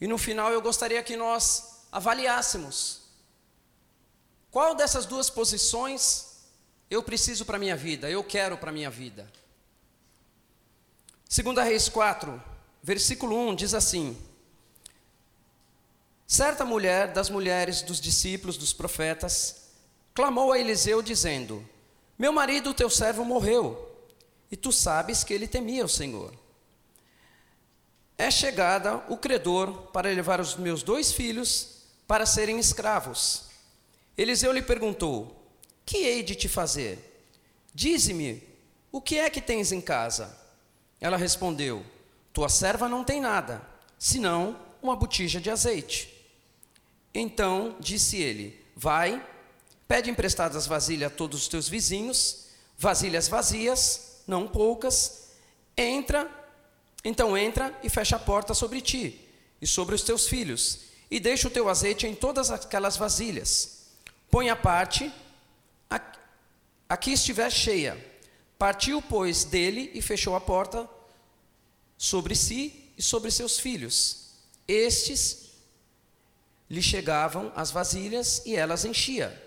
e 0.00 0.08
no 0.08 0.18
final 0.18 0.52
eu 0.52 0.60
gostaria 0.60 1.00
que 1.04 1.16
nós 1.16 1.86
avaliássemos 1.92 3.02
qual 4.50 4.74
dessas 4.74 5.06
duas 5.06 5.30
posições 5.30 6.42
eu 6.90 7.00
preciso 7.00 7.44
para 7.44 7.58
a 7.58 7.60
minha 7.60 7.76
vida, 7.76 8.10
eu 8.10 8.24
quero 8.24 8.58
para 8.58 8.70
a 8.70 8.72
minha 8.72 8.90
vida. 8.90 9.32
2 11.30 11.58
Reis 11.58 11.88
4, 11.88 12.42
versículo 12.82 13.36
1 13.50 13.54
diz 13.54 13.72
assim: 13.72 14.20
Certa 16.26 16.64
mulher 16.64 17.12
das 17.12 17.30
mulheres 17.30 17.82
dos 17.82 18.00
discípulos 18.00 18.56
dos 18.56 18.72
profetas 18.72 19.70
clamou 20.12 20.50
a 20.50 20.58
Eliseu, 20.58 21.00
dizendo: 21.00 21.64
Meu 22.18 22.32
marido, 22.32 22.74
teu 22.74 22.90
servo, 22.90 23.24
morreu, 23.24 23.96
e 24.50 24.56
tu 24.56 24.72
sabes 24.72 25.22
que 25.22 25.32
ele 25.32 25.46
temia 25.46 25.84
o 25.84 25.88
Senhor. 25.88 26.41
É 28.22 28.30
chegada 28.30 29.02
o 29.08 29.16
credor 29.16 29.88
para 29.88 30.08
levar 30.08 30.38
os 30.38 30.54
meus 30.54 30.84
dois 30.84 31.10
filhos 31.10 31.78
para 32.06 32.24
serem 32.24 32.56
escravos. 32.56 33.46
Eliseu 34.16 34.52
lhe 34.52 34.62
perguntou: 34.62 35.44
que 35.84 35.96
hei 35.96 36.22
de 36.22 36.36
te 36.36 36.48
fazer? 36.48 37.26
Dize-me, 37.74 38.40
o 38.92 39.00
que 39.00 39.18
é 39.18 39.28
que 39.28 39.40
tens 39.40 39.72
em 39.72 39.80
casa? 39.80 40.38
Ela 41.00 41.16
respondeu: 41.16 41.84
Tua 42.32 42.48
serva 42.48 42.88
não 42.88 43.02
tem 43.02 43.20
nada, 43.20 43.60
senão 43.98 44.56
uma 44.80 44.94
botija 44.94 45.40
de 45.40 45.50
azeite. 45.50 46.08
Então 47.12 47.74
disse 47.80 48.18
ele: 48.18 48.64
Vai, 48.76 49.20
pede 49.88 50.10
emprestadas 50.10 50.64
vasilhas 50.64 51.10
a 51.10 51.16
todos 51.16 51.42
os 51.42 51.48
teus 51.48 51.68
vizinhos, 51.68 52.46
vasilhas 52.78 53.26
vazias, 53.26 54.22
não 54.28 54.46
poucas, 54.46 55.30
entra, 55.76 56.30
então 57.04 57.36
entra 57.36 57.78
e 57.82 57.88
fecha 57.88 58.16
a 58.16 58.18
porta 58.18 58.54
sobre 58.54 58.80
ti 58.80 59.20
e 59.60 59.66
sobre 59.66 59.94
os 59.94 60.02
teus 60.02 60.26
filhos, 60.26 60.80
e 61.10 61.20
deixa 61.20 61.48
o 61.48 61.50
teu 61.50 61.68
azeite 61.68 62.06
em 62.06 62.14
todas 62.14 62.50
aquelas 62.50 62.96
vasilhas. 62.96 63.88
Põe 64.30 64.48
a 64.48 64.56
parte 64.56 65.12
aqui 66.92 67.12
estiver 67.12 67.50
cheia. 67.50 67.96
Partiu, 68.58 69.00
pois, 69.00 69.44
dele 69.44 69.90
e 69.94 70.02
fechou 70.02 70.36
a 70.36 70.40
porta 70.40 70.88
sobre 71.96 72.34
si 72.34 72.92
e 72.98 73.02
sobre 73.02 73.30
seus 73.30 73.58
filhos. 73.58 74.34
Estes 74.68 75.52
lhe 76.68 76.82
chegavam 76.82 77.50
as 77.56 77.70
vasilhas 77.70 78.42
e 78.44 78.54
elas 78.54 78.84
enchia. 78.84 79.40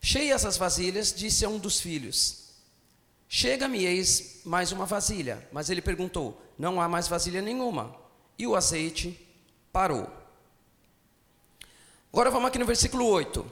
Cheias 0.00 0.44
as 0.44 0.56
vasilhas, 0.56 1.12
disse 1.12 1.44
a 1.44 1.48
um 1.48 1.58
dos 1.58 1.80
filhos: 1.80 2.44
Chega-me, 3.28 3.84
eis 3.84 4.40
mais 4.44 4.70
uma 4.70 4.86
vasilha. 4.86 5.46
Mas 5.50 5.70
ele 5.70 5.82
perguntou: 5.82 6.40
Não 6.58 6.80
há 6.80 6.88
mais 6.88 7.06
vasilha 7.06 7.40
nenhuma. 7.40 7.94
E 8.38 8.46
o 8.46 8.56
azeite 8.56 9.18
parou. 9.72 10.10
Agora 12.12 12.30
vamos 12.30 12.48
aqui 12.48 12.58
no 12.58 12.66
versículo 12.66 13.06
8. 13.06 13.46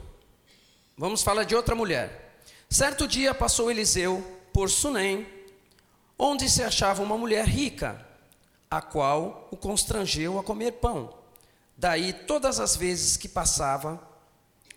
Vamos 0.98 1.22
falar 1.22 1.44
de 1.44 1.54
outra 1.54 1.74
mulher. 1.74 2.40
Certo 2.68 3.06
dia 3.06 3.32
passou 3.34 3.70
Eliseu 3.70 4.24
por 4.52 4.70
Sunem, 4.70 5.26
onde 6.18 6.48
se 6.48 6.62
achava 6.62 7.02
uma 7.02 7.16
mulher 7.16 7.46
rica, 7.46 8.04
a 8.70 8.80
qual 8.80 9.46
o 9.50 9.56
constrangeu 9.56 10.38
a 10.38 10.42
comer 10.42 10.72
pão. 10.72 11.14
Daí, 11.76 12.12
todas 12.12 12.58
as 12.58 12.74
vezes 12.74 13.16
que 13.16 13.28
passava 13.28 14.00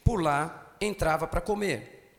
por 0.03 0.21
lá, 0.21 0.75
entrava 0.81 1.25
para 1.25 1.41
comer. 1.41 2.13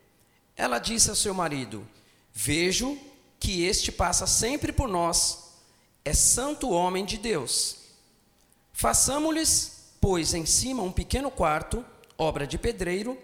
Ela 0.55 0.79
disse 0.79 1.09
ao 1.09 1.15
seu 1.15 1.33
marido: 1.33 1.87
Vejo 2.33 2.97
que 3.39 3.63
este 3.63 3.91
passa 3.91 4.25
sempre 4.25 4.71
por 4.71 4.87
nós, 4.87 5.50
é 6.03 6.13
santo 6.13 6.69
homem 6.69 7.05
de 7.05 7.17
Deus. 7.17 7.77
Façamos-lhes, 8.73 9.93
pois, 9.99 10.33
em 10.33 10.45
cima 10.45 10.81
um 10.83 10.91
pequeno 10.91 11.29
quarto, 11.29 11.85
obra 12.17 12.47
de 12.47 12.57
pedreiro, 12.57 13.17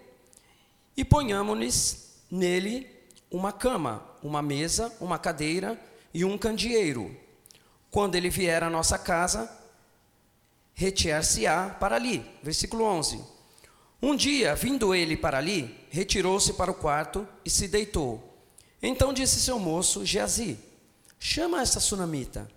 e 0.96 1.04
ponhamos 1.04 2.06
nele 2.30 2.86
uma 3.30 3.52
cama, 3.52 4.04
uma 4.22 4.42
mesa, 4.42 4.92
uma 5.00 5.18
cadeira 5.18 5.80
e 6.12 6.24
um 6.24 6.38
candeeiro. 6.38 7.14
Quando 7.90 8.14
ele 8.14 8.30
vier 8.30 8.62
à 8.62 8.70
nossa 8.70 8.98
casa, 8.98 9.50
retirar-se-á 10.74 11.70
para 11.70 11.96
ali. 11.96 12.24
Versículo 12.42 12.84
11. 12.84 13.20
Um 14.00 14.14
dia, 14.14 14.54
vindo 14.54 14.94
ele 14.94 15.16
para 15.16 15.38
ali, 15.38 15.76
retirou-se 15.90 16.52
para 16.52 16.70
o 16.70 16.74
quarto 16.74 17.26
e 17.44 17.50
se 17.50 17.66
deitou. 17.66 18.22
Então 18.80 19.12
disse 19.12 19.40
seu 19.40 19.58
moço, 19.58 20.04
Geazi, 20.04 20.56
chama 21.18 21.60
esta 21.60 21.80
sunamita. 21.80 22.48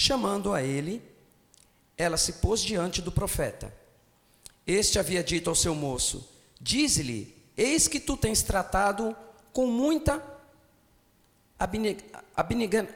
Chamando 0.00 0.52
a 0.52 0.62
ele, 0.62 1.02
ela 1.96 2.16
se 2.16 2.34
pôs 2.34 2.62
diante 2.62 3.02
do 3.02 3.10
profeta. 3.10 3.74
Este 4.64 4.96
havia 4.96 5.24
dito 5.24 5.50
ao 5.50 5.56
seu 5.56 5.74
moço: 5.74 6.24
Dize-lhe, 6.60 7.36
eis 7.56 7.88
que 7.88 7.98
tu 7.98 8.16
tens 8.16 8.40
tratado 8.40 9.16
com 9.52 9.66
muita 9.66 10.22
abnega, 11.58 12.88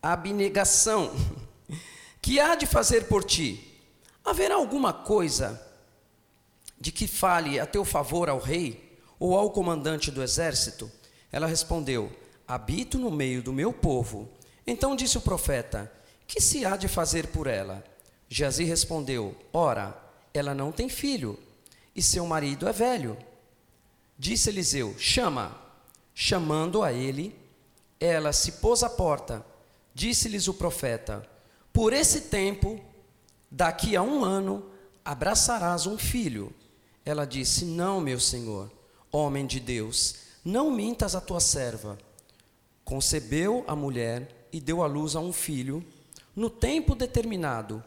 abnegação, 0.00 1.12
que 2.22 2.40
há 2.40 2.54
de 2.54 2.64
fazer 2.64 3.06
por 3.06 3.22
ti? 3.22 3.78
Haverá 4.24 4.54
alguma 4.54 4.94
coisa 4.94 5.60
de 6.80 6.90
que 6.90 7.06
fale 7.06 7.60
a 7.60 7.66
teu 7.66 7.84
favor 7.84 8.30
ao 8.30 8.38
rei 8.38 8.98
ou 9.18 9.36
ao 9.36 9.50
comandante 9.50 10.10
do 10.10 10.22
exército? 10.22 10.90
Ela 11.30 11.46
respondeu: 11.46 12.10
Habito 12.48 12.96
no 12.96 13.10
meio 13.10 13.42
do 13.42 13.52
meu 13.52 13.74
povo. 13.74 14.26
Então 14.66 14.96
disse 14.96 15.18
o 15.18 15.20
profeta: 15.20 15.92
Que 16.26 16.40
se 16.40 16.64
há 16.64 16.76
de 16.76 16.88
fazer 16.88 17.28
por 17.28 17.46
ela? 17.46 17.84
Geazi 18.28 18.64
respondeu: 18.64 19.36
Ora, 19.52 19.96
ela 20.34 20.54
não 20.54 20.72
tem 20.72 20.88
filho, 20.88 21.38
e 21.94 22.02
seu 22.02 22.26
marido 22.26 22.68
é 22.68 22.72
velho. 22.72 23.16
Disse 24.18 24.48
Eliseu: 24.48 24.94
Chama. 24.98 25.64
Chamando 26.18 26.82
a 26.82 26.94
ele, 26.94 27.38
ela 28.00 28.32
se 28.32 28.52
pôs 28.52 28.82
à 28.82 28.88
porta. 28.88 29.44
Disse-lhes 29.94 30.48
o 30.48 30.54
profeta: 30.54 31.22
Por 31.72 31.92
esse 31.92 32.22
tempo, 32.22 32.80
daqui 33.50 33.94
a 33.94 34.02
um 34.02 34.24
ano, 34.24 34.64
abraçarás 35.04 35.86
um 35.86 35.98
filho. 35.98 36.52
Ela 37.04 37.26
disse: 37.26 37.64
Não, 37.66 38.00
meu 38.00 38.18
senhor, 38.18 38.70
homem 39.12 39.46
de 39.46 39.60
Deus, 39.60 40.16
não 40.44 40.70
mintas 40.70 41.14
a 41.14 41.20
tua 41.20 41.40
serva. 41.40 41.98
Concebeu 42.84 43.64
a 43.66 43.76
mulher 43.76 44.48
e 44.52 44.60
deu 44.60 44.82
à 44.82 44.86
luz 44.86 45.16
a 45.16 45.20
um 45.20 45.32
filho, 45.32 45.84
no 46.36 46.50
tempo 46.50 46.94
determinado 46.94 47.82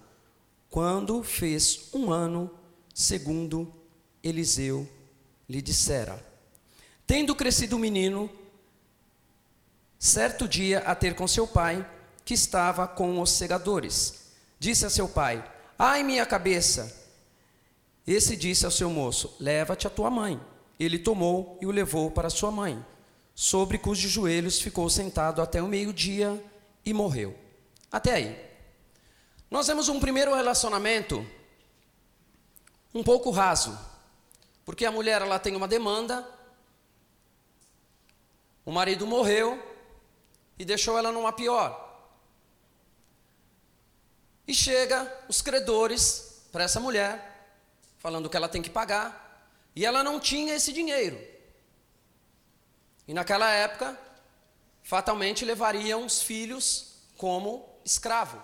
quando 0.72 1.22
fez 1.22 1.90
um 1.94 2.12
ano, 2.12 2.50
segundo 2.94 3.72
Eliseu 4.24 4.90
lhe 5.48 5.62
dissera. 5.62 6.24
Tendo 7.06 7.36
crescido 7.36 7.76
o 7.76 7.80
menino, 7.80 8.30
certo 10.00 10.48
dia 10.48 10.80
a 10.80 10.96
ter 10.96 11.16
com 11.16 11.28
seu 11.28 11.48
pai, 11.48 11.88
que 12.26 12.34
estava 12.34 12.88
com 12.88 13.22
os 13.22 13.32
segadores, 13.32 14.32
disse 14.60 14.86
a 14.86 14.90
seu 14.90 15.08
pai: 15.08 15.44
Ai, 15.78 16.04
minha 16.04 16.26
cabeça! 16.26 16.98
Esse 18.06 18.36
disse 18.36 18.66
ao 18.66 18.72
seu 18.72 18.90
moço: 18.90 19.36
Leva-te 19.40 19.86
a 19.86 19.90
tua 19.90 20.10
mãe. 20.10 20.40
Ele 20.80 20.98
tomou 20.98 21.58
e 21.62 21.66
o 21.66 21.72
levou 21.72 22.10
para 22.10 22.30
sua 22.30 22.50
mãe, 22.50 22.84
sobre 23.36 23.78
cujos 23.78 24.10
joelhos 24.10 24.62
ficou 24.62 24.90
sentado 24.90 25.42
até 25.42 25.62
o 25.62 25.68
meio-dia 25.68 26.42
e 26.86 26.94
morreu. 26.94 27.49
Até 27.92 28.14
aí. 28.14 28.50
Nós 29.50 29.66
temos 29.66 29.90
um 29.90 30.00
primeiro 30.00 30.34
relacionamento 30.36 31.26
um 32.94 33.04
pouco 33.04 33.32
raso, 33.32 33.78
porque 34.66 34.86
a 34.86 34.92
mulher 34.92 35.22
ela 35.22 35.40
tem 35.40 35.56
uma 35.56 35.68
demanda, 35.68 36.28
o 38.66 38.72
marido 38.72 39.08
morreu 39.08 39.58
e 40.58 40.66
deixou 40.66 40.98
ela 40.98 41.12
numa 41.12 41.32
pior. 41.32 41.88
E 44.48 44.54
chega 44.54 45.12
os 45.28 45.42
credores 45.42 46.44
para 46.52 46.64
essa 46.64 46.80
mulher, 46.80 47.54
falando 47.98 48.30
que 48.30 48.38
ela 48.38 48.50
tem 48.50 48.62
que 48.62 48.70
pagar, 48.70 49.48
e 49.76 49.86
ela 49.86 50.04
não 50.04 50.20
tinha 50.20 50.56
esse 50.56 50.74
dinheiro. 50.74 51.20
E 53.08 53.14
naquela 53.14 53.50
época, 53.52 54.00
fatalmente 54.84 55.46
levariam 55.46 56.06
os 56.06 56.22
filhos 56.22 56.96
como 57.18 57.69
escravo. 57.90 58.42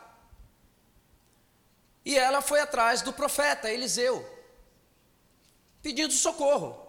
E 2.03 2.17
ela 2.17 2.41
foi 2.41 2.59
atrás 2.59 3.01
do 3.01 3.13
profeta 3.13 3.71
Eliseu, 3.71 4.23
pedindo 5.81 6.13
socorro. 6.13 6.85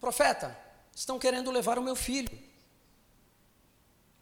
Profeta, 0.00 0.56
estão 0.94 1.18
querendo 1.18 1.50
levar 1.50 1.78
o 1.78 1.82
meu 1.82 1.96
filho. 1.96 2.42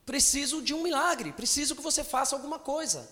Preciso 0.05 0.63
de 0.63 0.75
um 0.75 0.83
milagre, 0.83 1.33
preciso 1.33 1.77
que 1.77 1.83
você 1.83 2.03
faça 2.03 2.35
alguma 2.35 2.59
coisa. 2.59 3.09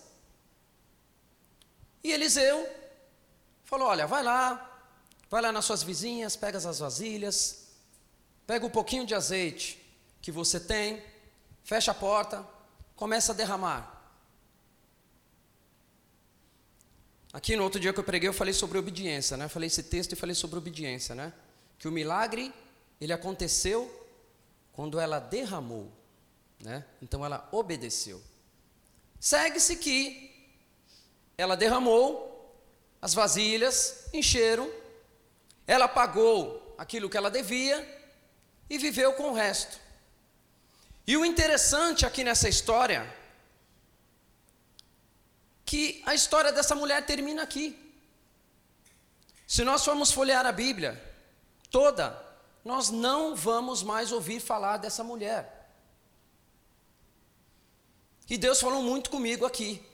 E 2.03 2.11
Eliseu 2.11 2.67
falou: 3.63 3.87
Olha, 3.87 4.07
vai 4.07 4.23
lá, 4.23 4.83
vai 5.29 5.41
lá 5.41 5.51
nas 5.51 5.65
suas 5.65 5.83
vizinhas, 5.83 6.35
pega 6.35 6.57
as 6.57 6.79
vasilhas, 6.79 7.67
pega 8.45 8.65
um 8.65 8.69
pouquinho 8.69 9.05
de 9.05 9.15
azeite 9.15 9.79
que 10.21 10.31
você 10.31 10.59
tem, 10.59 11.01
fecha 11.63 11.91
a 11.91 11.95
porta, 11.95 12.45
começa 13.01 13.31
a 13.31 13.35
derramar. 13.35 13.99
Aqui 17.33 17.55
no 17.55 17.63
outro 17.63 17.79
dia 17.79 17.91
que 17.91 17.99
eu 17.99 18.03
preguei, 18.03 18.29
eu 18.29 18.33
falei 18.33 18.53
sobre 18.53 18.77
obediência, 18.77 19.35
né? 19.35 19.47
Falei 19.47 19.65
esse 19.65 19.81
texto 19.81 20.11
e 20.11 20.15
falei 20.15 20.35
sobre 20.35 20.59
obediência, 20.59 21.15
né? 21.15 21.33
Que 21.79 21.87
o 21.87 21.91
milagre, 21.91 22.53
ele 22.99 23.11
aconteceu 23.11 23.89
quando 24.71 24.99
ela 24.99 25.17
derramou, 25.17 25.91
né? 26.59 26.85
Então 27.01 27.25
ela 27.25 27.49
obedeceu. 27.51 28.21
Segue-se 29.19 29.77
que 29.77 30.53
ela 31.35 31.57
derramou, 31.57 32.55
as 33.01 33.15
vasilhas 33.15 34.09
encheram, 34.13 34.71
ela 35.65 35.87
pagou 35.87 36.75
aquilo 36.77 37.09
que 37.09 37.17
ela 37.17 37.31
devia 37.31 37.83
e 38.69 38.77
viveu 38.77 39.13
com 39.13 39.31
o 39.31 39.33
resto. 39.33 39.79
E 41.05 41.17
o 41.17 41.25
interessante 41.25 42.05
aqui 42.05 42.23
nessa 42.23 42.47
história 42.47 43.11
que 45.65 46.01
a 46.05 46.13
história 46.13 46.51
dessa 46.51 46.75
mulher 46.75 47.05
termina 47.05 47.41
aqui. 47.43 47.77
Se 49.47 49.63
nós 49.63 49.83
formos 49.83 50.11
folhear 50.11 50.45
a 50.45 50.51
Bíblia 50.51 51.01
toda, 51.69 52.17
nós 52.63 52.89
não 52.89 53.35
vamos 53.35 53.81
mais 53.81 54.11
ouvir 54.11 54.39
falar 54.39 54.77
dessa 54.77 55.03
mulher. 55.03 55.69
E 58.29 58.37
Deus 58.37 58.61
falou 58.61 58.81
muito 58.81 59.09
comigo 59.09 59.45
aqui. 59.45 59.85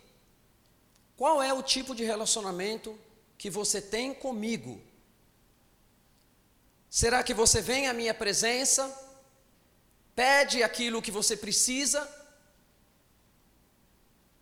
Qual 1.15 1.41
é 1.41 1.51
o 1.53 1.63
tipo 1.63 1.95
de 1.95 2.03
relacionamento 2.03 2.97
que 3.37 3.49
você 3.49 3.81
tem 3.81 4.13
comigo? 4.13 4.79
Será 6.89 7.23
que 7.23 7.33
você 7.33 7.61
vem 7.61 7.87
à 7.87 7.93
minha 7.93 8.13
presença, 8.13 9.06
pede 10.17 10.63
aquilo 10.63 10.99
que 10.99 11.11
você 11.11 11.37
precisa 11.37 12.01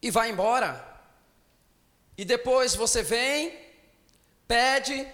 e 0.01 0.09
vai 0.09 0.29
embora? 0.29 0.71
E 2.17 2.23
depois 2.23 2.73
você 2.75 3.03
vem, 3.03 3.53
pede, 4.47 5.05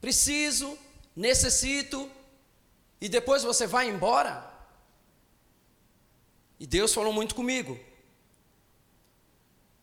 preciso, 0.00 0.78
necessito, 1.16 2.08
e 3.00 3.08
depois 3.08 3.42
você 3.42 3.66
vai 3.66 3.88
embora. 3.88 4.48
E 6.60 6.68
Deus 6.68 6.94
falou 6.94 7.12
muito 7.12 7.34
comigo. 7.34 7.76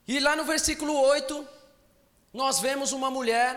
E 0.07 0.21
lá 0.21 0.37
no 0.37 0.45
versículo 0.45 0.97
8, 1.01 1.45
nós 2.31 2.61
vemos 2.61 2.93
uma 2.93 3.11
mulher 3.11 3.51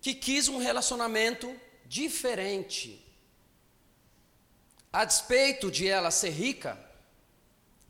que 0.00 0.14
quis 0.14 0.48
um 0.48 0.56
relacionamento 0.56 1.54
diferente. 1.84 3.03
A 4.94 5.04
despeito 5.04 5.72
de 5.72 5.88
ela 5.88 6.12
ser 6.12 6.30
rica, 6.30 6.78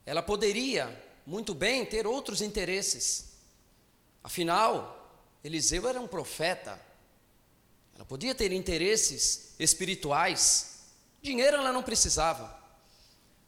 ela 0.07 0.23
poderia 0.23 0.89
muito 1.27 1.53
bem 1.53 1.85
ter 1.85 2.07
outros 2.07 2.41
interesses. 2.41 3.27
Afinal, 4.23 5.07
Eliseu 5.45 5.87
era 5.87 6.01
um 6.01 6.09
profeta. 6.09 6.81
Ela 7.95 8.07
podia 8.07 8.35
ter 8.35 8.53
interesses 8.53 9.55
espirituais. 9.59 10.79
Dinheiro 11.21 11.59
ela 11.59 11.75
não 11.75 11.83
precisava. 11.83 12.59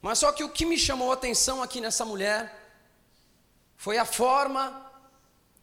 Mas 0.03 0.19
só 0.19 0.33
que 0.33 0.45
o 0.45 0.51
que 0.51 0.67
me 0.67 0.77
chamou 0.77 1.11
a 1.11 1.15
atenção 1.15 1.63
aqui 1.63 1.81
nessa 1.81 2.05
mulher 2.05 2.55
foi 3.75 3.97
a 3.97 4.05
forma 4.05 4.93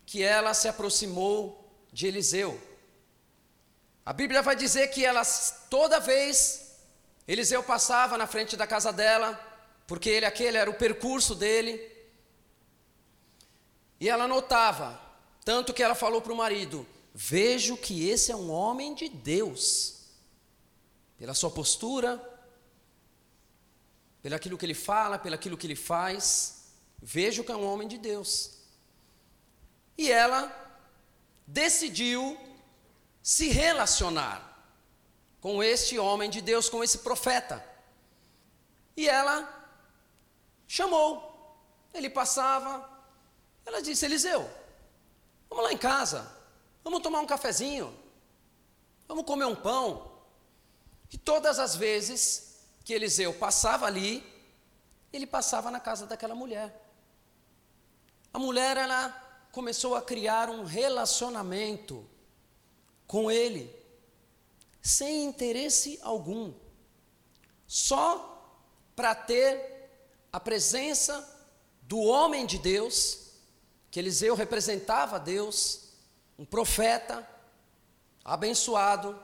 que 0.04 0.24
ela 0.24 0.56
se 0.56 0.68
aproximou 0.68 1.72
de 1.92 2.08
Eliseu. 2.08 2.60
A 4.04 4.12
Bíblia 4.12 4.42
vai 4.42 4.56
dizer 4.56 4.88
que 4.88 5.06
ela 5.06 5.22
toda 5.70 6.00
vez 6.00 6.63
Eliseu 7.28 7.64
passava 7.64 8.18
na 8.18 8.28
frente 8.28 8.58
da 8.58 8.68
casa 8.68 8.92
dela, 8.92 9.40
porque 9.88 10.10
ele 10.10 10.26
aquele 10.26 10.58
era 10.58 10.70
o 10.70 10.76
percurso 10.76 11.34
dele. 11.34 11.92
E 14.00 14.10
ela 14.10 14.28
notava, 14.28 15.00
tanto 15.46 15.74
que 15.74 15.82
ela 15.82 15.96
falou 15.96 16.22
para 16.22 16.34
o 16.34 16.38
marido: 16.38 16.86
Vejo 17.14 17.78
que 17.78 18.10
esse 18.10 18.32
é 18.32 18.36
um 18.36 18.52
homem 18.52 18.94
de 18.94 19.08
Deus, 19.08 20.10
pela 21.18 21.34
sua 21.34 21.50
postura, 21.50 22.22
pelo 24.22 24.36
aquilo 24.36 24.58
que 24.58 24.66
ele 24.66 24.74
fala, 24.74 25.18
pelo 25.18 25.36
aquilo 25.36 25.58
que 25.58 25.68
ele 25.68 25.76
faz. 25.76 26.64
Vejo 27.02 27.44
que 27.44 27.52
é 27.52 27.56
um 27.56 27.66
homem 27.66 27.88
de 27.88 27.98
Deus. 27.98 28.58
e 29.98 30.12
ela 30.12 30.52
decidiu 31.46 32.38
se 33.22 33.50
relacionar 33.50 34.53
com 35.44 35.62
este 35.62 36.00
homem 36.00 36.30
de 36.30 36.40
Deus, 36.40 36.70
com 36.70 36.82
esse 36.82 37.00
profeta. 37.00 37.62
E 38.96 39.10
ela 39.10 39.38
chamou. 40.66 41.30
Ele 41.94 42.10
passava. 42.10 42.90
Ela 43.66 43.82
disse: 43.82 44.06
Eliseu, 44.06 44.50
vamos 45.50 45.66
lá 45.66 45.74
em 45.74 45.78
casa. 45.78 46.32
Vamos 46.82 47.02
tomar 47.02 47.20
um 47.20 47.26
cafezinho. 47.26 47.94
Vamos 49.06 49.26
comer 49.26 49.44
um 49.44 49.54
pão. 49.54 50.14
E 51.12 51.18
todas 51.18 51.60
as 51.60 51.76
vezes 51.76 52.62
que 52.86 52.94
Eliseu 52.94 53.34
passava 53.34 53.86
ali, 53.86 54.24
ele 55.12 55.28
passava 55.28 55.70
na 55.70 55.82
casa 55.82 56.06
daquela 56.06 56.34
mulher. 56.34 56.74
A 58.34 58.40
mulher, 58.40 58.78
ela 58.78 59.10
começou 59.52 59.94
a 59.94 60.02
criar 60.02 60.50
um 60.50 60.64
relacionamento 60.64 62.10
com 63.06 63.30
ele, 63.30 63.83
sem 64.84 65.24
interesse 65.24 65.98
algum, 66.02 66.54
só 67.66 68.30
para 68.94 69.16
ter 69.16 69.90
a 70.30 70.42
presença 70.42 71.26
do 71.84 72.00
homem 72.00 72.46
de 72.46 72.58
Deus, 72.58 73.32
que 73.90 73.98
Eliseu 73.98 74.36
representava 74.36 75.18
Deus, 75.18 75.94
um 76.38 76.44
profeta 76.44 77.26
abençoado, 78.26 79.18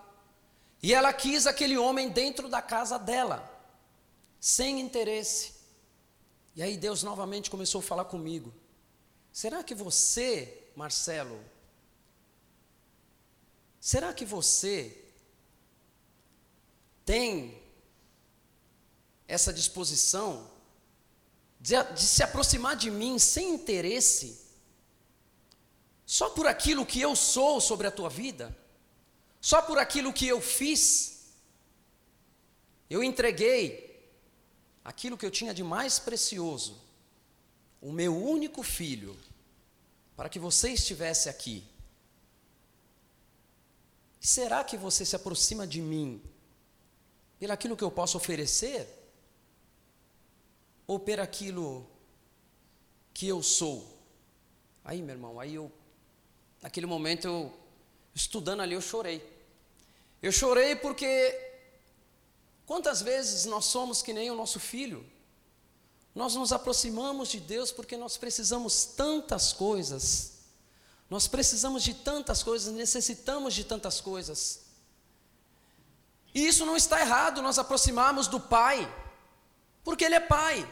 e 0.81 0.93
ela 0.93 1.11
quis 1.11 1.45
aquele 1.45 1.77
homem 1.77 2.07
dentro 2.07 2.47
da 2.47 2.61
casa 2.61 2.97
dela, 2.97 3.43
sem 4.39 4.79
interesse. 4.79 5.55
E 6.55 6.63
aí 6.63 6.77
Deus 6.77 7.03
novamente 7.03 7.51
começou 7.51 7.79
a 7.79 7.83
falar 7.83 8.05
comigo. 8.05 8.53
Será 9.29 9.61
que 9.61 9.75
você, 9.75 10.71
Marcelo, 10.73 11.43
será 13.77 14.13
que 14.13 14.23
você 14.23 15.08
tem 17.09 17.59
essa 19.27 19.51
disposição 19.51 20.47
de, 21.59 21.73
de, 21.95 22.03
se 22.03 22.21
aproximar 22.21 22.75
de 22.75 22.91
mim 22.91 23.17
sem 23.17 23.49
interesse, 23.55 24.39
só 26.05 26.29
por 26.29 26.45
aquilo 26.45 26.85
que 26.85 27.01
eu 27.01 27.15
sou 27.15 27.59
sobre 27.59 27.87
a 27.87 27.91
tua 27.91 28.11
vida, 28.11 28.55
só 29.41 29.59
por 29.59 29.79
aquilo 29.79 30.13
que 30.13 30.27
eu 30.27 30.39
fiz, 30.39 31.33
eu 32.87 33.03
entreguei 33.03 34.07
aquilo 34.85 35.17
que 35.17 35.25
eu 35.25 35.31
tinha 35.31 35.51
de 35.51 35.63
mais 35.63 35.97
precioso, 35.97 36.79
o 37.81 37.91
meu 37.91 38.15
único 38.15 38.61
filho, 38.61 39.17
para 40.15 40.29
que 40.29 40.37
você 40.37 40.73
estivesse 40.73 41.27
aqui. 41.27 41.63
Será 44.19 44.63
que 44.63 44.77
você 44.77 45.03
se 45.03 45.15
aproxima 45.15 45.65
de 45.65 45.81
mim 45.81 46.21
pelo 47.39 47.53
aquilo 47.53 47.77
que 47.77 47.83
eu 47.83 47.91
posso 47.91 48.17
oferecer? 48.17 48.87
Ou 50.85 50.99
por 50.99 51.19
aquilo 51.19 51.87
que 53.13 53.27
eu 53.27 53.41
sou? 53.41 53.97
Aí, 54.83 55.01
meu 55.01 55.15
irmão, 55.15 55.39
aí 55.39 55.55
eu, 55.55 55.71
naquele 56.61 56.85
momento, 56.85 57.27
eu, 57.27 57.53
estudando 58.13 58.61
ali, 58.61 58.73
eu 58.73 58.81
chorei. 58.81 59.25
Eu 60.21 60.31
chorei 60.31 60.75
porque 60.75 61.39
quantas 62.65 63.01
vezes 63.01 63.45
nós 63.45 63.65
somos 63.65 64.01
que 64.01 64.11
nem 64.11 64.29
o 64.29 64.35
nosso 64.35 64.59
filho? 64.59 65.05
Nós 66.13 66.35
nos 66.35 66.51
aproximamos 66.51 67.29
de 67.29 67.39
Deus 67.39 67.71
porque 67.71 67.95
nós 67.95 68.17
precisamos 68.17 68.83
tantas 68.83 69.53
coisas. 69.53 70.39
Nós 71.09 71.27
precisamos 71.27 71.83
de 71.83 71.93
tantas 71.93 72.43
coisas, 72.43 72.73
necessitamos 72.73 73.53
de 73.53 73.63
tantas 73.63 74.01
coisas. 74.01 74.68
E 76.33 76.47
isso 76.47 76.65
não 76.65 76.77
está 76.77 76.99
errado, 76.99 77.41
nós 77.41 77.57
aproximarmos 77.57 78.27
do 78.27 78.39
Pai, 78.39 78.91
porque 79.83 80.05
Ele 80.05 80.15
é 80.15 80.19
Pai. 80.19 80.67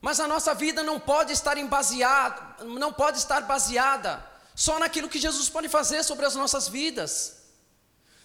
Mas 0.00 0.20
a 0.20 0.28
nossa 0.28 0.54
vida 0.54 0.82
não 0.82 0.98
pode 1.00 1.32
estar 1.32 1.56
baseada, 1.66 2.64
não 2.64 2.92
pode 2.92 3.18
estar 3.18 3.42
baseada 3.42 4.24
só 4.54 4.78
naquilo 4.78 5.08
que 5.08 5.18
Jesus 5.18 5.48
pode 5.48 5.68
fazer 5.68 6.02
sobre 6.02 6.24
as 6.24 6.34
nossas 6.34 6.68
vidas. 6.68 7.36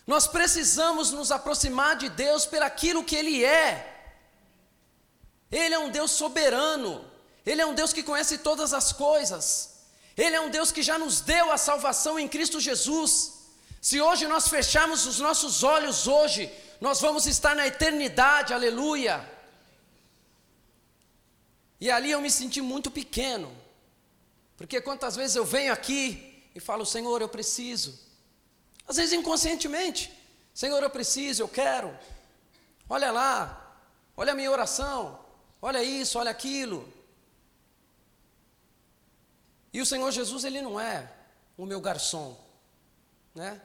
Nós 0.07 0.27
precisamos 0.27 1.11
nos 1.11 1.31
aproximar 1.31 1.95
de 1.95 2.07
Deus 2.09 2.45
pelo 2.45 2.65
aquilo 2.65 3.03
que 3.03 3.15
Ele 3.15 3.43
é. 3.43 3.87
Ele 5.51 5.75
é 5.75 5.79
um 5.79 5.89
Deus 5.89 6.11
soberano, 6.11 7.03
Ele 7.45 7.61
é 7.61 7.65
um 7.65 7.73
Deus 7.73 7.91
que 7.91 8.01
conhece 8.01 8.37
todas 8.37 8.73
as 8.73 8.93
coisas, 8.93 9.81
Ele 10.15 10.35
é 10.35 10.41
um 10.41 10.49
Deus 10.49 10.71
que 10.71 10.81
já 10.81 10.97
nos 10.97 11.19
deu 11.19 11.51
a 11.51 11.57
salvação 11.57 12.17
em 12.17 12.27
Cristo 12.27 12.59
Jesus. 12.59 13.40
Se 13.81 13.99
hoje 13.99 14.27
nós 14.27 14.47
fecharmos 14.47 15.07
os 15.07 15.19
nossos 15.19 15.63
olhos, 15.63 16.07
hoje, 16.07 16.53
nós 16.79 17.01
vamos 17.01 17.25
estar 17.25 17.55
na 17.55 17.65
eternidade, 17.65 18.53
aleluia. 18.53 19.27
E 21.79 21.89
ali 21.89 22.11
eu 22.11 22.21
me 22.21 22.29
senti 22.29 22.61
muito 22.61 22.91
pequeno, 22.91 23.51
porque 24.55 24.79
quantas 24.79 25.15
vezes 25.15 25.35
eu 25.35 25.43
venho 25.43 25.73
aqui 25.73 26.43
e 26.53 26.59
falo, 26.59 26.85
Senhor, 26.85 27.19
eu 27.21 27.27
preciso, 27.27 27.99
às 28.87 28.97
vezes 28.97 29.13
inconscientemente, 29.13 30.15
Senhor, 30.53 30.83
eu 30.83 30.89
preciso, 30.91 31.41
eu 31.41 31.47
quero, 31.47 31.97
olha 32.87 33.11
lá, 33.11 33.81
olha 34.15 34.33
a 34.33 34.35
minha 34.35 34.51
oração, 34.51 35.19
olha 35.59 35.83
isso, 35.83 36.19
olha 36.19 36.29
aquilo. 36.29 36.87
E 39.73 39.81
o 39.81 39.85
Senhor 39.87 40.11
Jesus, 40.11 40.43
Ele 40.43 40.61
não 40.61 40.79
é 40.79 41.11
o 41.57 41.65
meu 41.65 41.81
garçom, 41.81 42.37
né? 43.33 43.59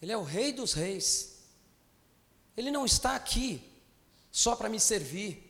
Ele 0.00 0.12
é 0.12 0.16
o 0.16 0.22
Rei 0.22 0.52
dos 0.52 0.72
Reis. 0.72 1.38
Ele 2.56 2.70
não 2.70 2.84
está 2.84 3.14
aqui 3.14 3.62
só 4.30 4.54
para 4.54 4.68
me 4.68 4.78
servir. 4.78 5.44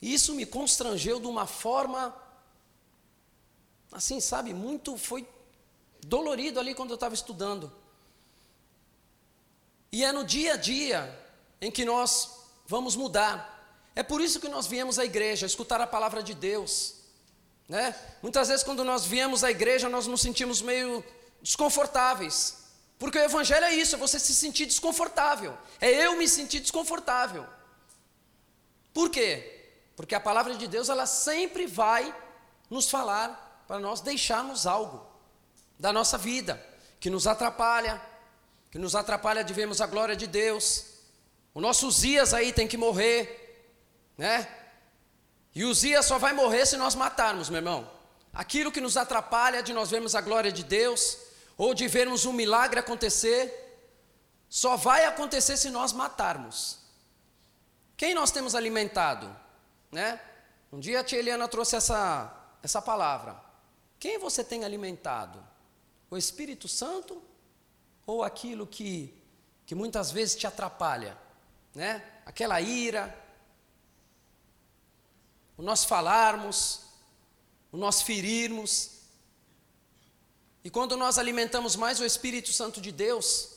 E 0.00 0.12
isso 0.12 0.34
me 0.34 0.46
constrangeu 0.46 1.20
de 1.20 1.26
uma 1.26 1.46
forma, 1.46 2.14
assim, 3.92 4.20
sabe, 4.20 4.54
muito, 4.54 4.96
foi 4.96 5.28
dolorido 6.00 6.58
ali 6.58 6.74
quando 6.74 6.90
eu 6.90 6.94
estava 6.94 7.14
estudando. 7.14 7.70
E 9.92 10.04
é 10.04 10.12
no 10.12 10.24
dia 10.24 10.54
a 10.54 10.56
dia 10.56 11.18
em 11.60 11.70
que 11.70 11.84
nós 11.84 12.30
vamos 12.66 12.96
mudar. 12.96 13.58
É 13.94 14.02
por 14.02 14.20
isso 14.20 14.40
que 14.40 14.48
nós 14.48 14.66
viemos 14.66 14.98
à 14.98 15.04
igreja, 15.04 15.44
escutar 15.44 15.80
a 15.80 15.86
palavra 15.86 16.22
de 16.22 16.34
Deus. 16.34 16.94
Né? 17.68 17.94
Muitas 18.22 18.48
vezes, 18.48 18.64
quando 18.64 18.82
nós 18.84 19.04
viemos 19.04 19.44
à 19.44 19.50
igreja, 19.50 19.88
nós 19.88 20.06
nos 20.06 20.20
sentimos 20.20 20.62
meio 20.62 21.04
desconfortáveis. 21.42 22.59
Porque 23.00 23.18
o 23.18 23.24
Evangelho 23.24 23.64
é 23.64 23.72
isso, 23.72 23.94
é 23.94 23.98
você 23.98 24.20
se 24.20 24.34
sentir 24.34 24.66
desconfortável. 24.66 25.56
É 25.80 25.90
eu 25.90 26.16
me 26.16 26.28
sentir 26.28 26.60
desconfortável. 26.60 27.46
Por 28.92 29.08
quê? 29.08 29.72
Porque 29.96 30.14
a 30.14 30.20
palavra 30.20 30.54
de 30.54 30.68
Deus, 30.68 30.90
ela 30.90 31.06
sempre 31.06 31.66
vai 31.66 32.14
nos 32.68 32.90
falar 32.90 33.64
para 33.66 33.78
nós 33.80 34.02
deixarmos 34.02 34.66
algo 34.66 35.04
da 35.78 35.94
nossa 35.94 36.18
vida 36.18 36.62
que 37.00 37.08
nos 37.08 37.26
atrapalha, 37.26 37.98
que 38.70 38.78
nos 38.78 38.94
atrapalha 38.94 39.42
de 39.42 39.54
vermos 39.54 39.80
a 39.80 39.86
glória 39.86 40.14
de 40.14 40.26
Deus, 40.26 40.84
o 41.54 41.60
nosso 41.60 41.88
Uzias 41.88 42.34
aí 42.34 42.52
tem 42.52 42.68
que 42.68 42.76
morrer, 42.76 43.72
né? 44.18 44.46
E 45.54 45.64
o 45.64 45.70
Uzias 45.70 46.04
só 46.04 46.18
vai 46.18 46.34
morrer 46.34 46.66
se 46.66 46.76
nós 46.76 46.94
matarmos, 46.94 47.48
meu 47.48 47.60
irmão. 47.60 47.90
Aquilo 48.30 48.70
que 48.70 48.80
nos 48.80 48.98
atrapalha 48.98 49.62
de 49.62 49.72
nós 49.72 49.90
vermos 49.90 50.14
a 50.14 50.20
glória 50.20 50.52
de 50.52 50.62
Deus, 50.62 51.16
ou 51.60 51.74
de 51.74 51.86
vermos 51.88 52.24
um 52.24 52.32
milagre 52.32 52.80
acontecer, 52.80 53.42
só 54.48 54.76
vai 54.76 55.04
acontecer 55.04 55.56
se 55.56 55.68
nós 55.68 55.92
matarmos. 55.92 56.78
Quem 57.96 58.14
nós 58.14 58.30
temos 58.30 58.54
alimentado, 58.54 59.34
né? 59.92 60.20
Um 60.72 60.80
dia 60.80 61.00
a 61.00 61.04
tia 61.04 61.18
Eliana 61.18 61.46
trouxe 61.48 61.76
essa, 61.76 62.32
essa 62.62 62.80
palavra. 62.80 63.38
Quem 63.98 64.18
você 64.18 64.42
tem 64.42 64.64
alimentado? 64.64 65.44
O 66.10 66.16
Espírito 66.16 66.66
Santo 66.66 67.22
ou 68.06 68.22
aquilo 68.22 68.66
que, 68.66 69.14
que 69.66 69.74
muitas 69.74 70.10
vezes 70.10 70.36
te 70.36 70.46
atrapalha? 70.46 71.16
né? 71.74 72.02
Aquela 72.26 72.60
ira, 72.60 73.16
o 75.56 75.62
nós 75.62 75.84
falarmos, 75.84 76.82
o 77.70 77.76
nós 77.76 78.02
ferirmos. 78.02 78.99
E 80.62 80.70
quando 80.70 80.96
nós 80.96 81.18
alimentamos 81.18 81.74
mais 81.76 82.00
o 82.00 82.04
Espírito 82.04 82.52
Santo 82.52 82.80
de 82.80 82.92
Deus, 82.92 83.48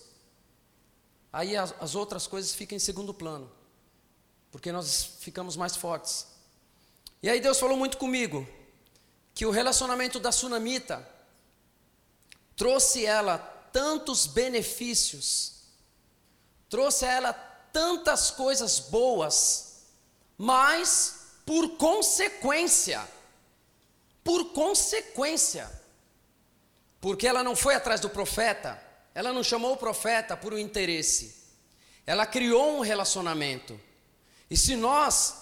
aí 1.31 1.57
as, 1.57 1.73
as 1.79 1.95
outras 1.95 2.27
coisas 2.27 2.53
ficam 2.53 2.75
em 2.75 2.79
segundo 2.79 3.13
plano, 3.13 3.51
porque 4.51 4.71
nós 4.71 5.03
ficamos 5.19 5.57
mais 5.57 5.75
fortes. 5.75 6.27
E 7.21 7.29
aí 7.29 7.41
Deus 7.41 7.59
falou 7.59 7.77
muito 7.77 7.97
comigo 7.97 8.47
que 9.33 9.45
o 9.45 9.51
relacionamento 9.51 10.19
da 10.19 10.31
sunamita 10.31 11.07
trouxe 12.55 13.05
ela 13.05 13.37
tantos 13.73 14.27
benefícios, 14.27 15.63
trouxe 16.69 17.05
a 17.05 17.11
ela 17.11 17.33
tantas 17.33 18.29
coisas 18.29 18.79
boas, 18.79 19.81
mas 20.37 21.23
por 21.45 21.71
consequência, 21.77 23.05
por 24.23 24.53
consequência. 24.53 25.82
Porque 27.03 27.27
ela 27.27 27.43
não 27.43 27.53
foi 27.53 27.75
atrás 27.75 27.99
do 27.99 28.09
profeta, 28.09 28.81
ela 29.13 29.33
não 29.33 29.43
chamou 29.43 29.73
o 29.73 29.77
profeta 29.77 30.37
por 30.37 30.53
um 30.53 30.57
interesse. 30.57 31.35
Ela 32.07 32.25
criou 32.25 32.77
um 32.77 32.79
relacionamento. 32.79 33.77
E 34.49 34.55
se 34.55 34.77
nós 34.77 35.35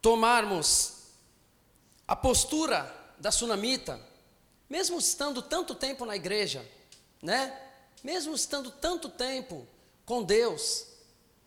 tomarmos 0.00 0.92
a 2.06 2.14
postura 2.14 2.94
da 3.18 3.32
sunamita, 3.32 4.00
mesmo 4.70 5.00
estando 5.00 5.42
tanto 5.42 5.74
tempo 5.74 6.06
na 6.06 6.14
igreja, 6.14 6.64
né? 7.20 7.60
Mesmo 8.04 8.32
estando 8.32 8.70
tanto 8.70 9.08
tempo 9.08 9.66
com 10.06 10.22
Deus, 10.22 10.86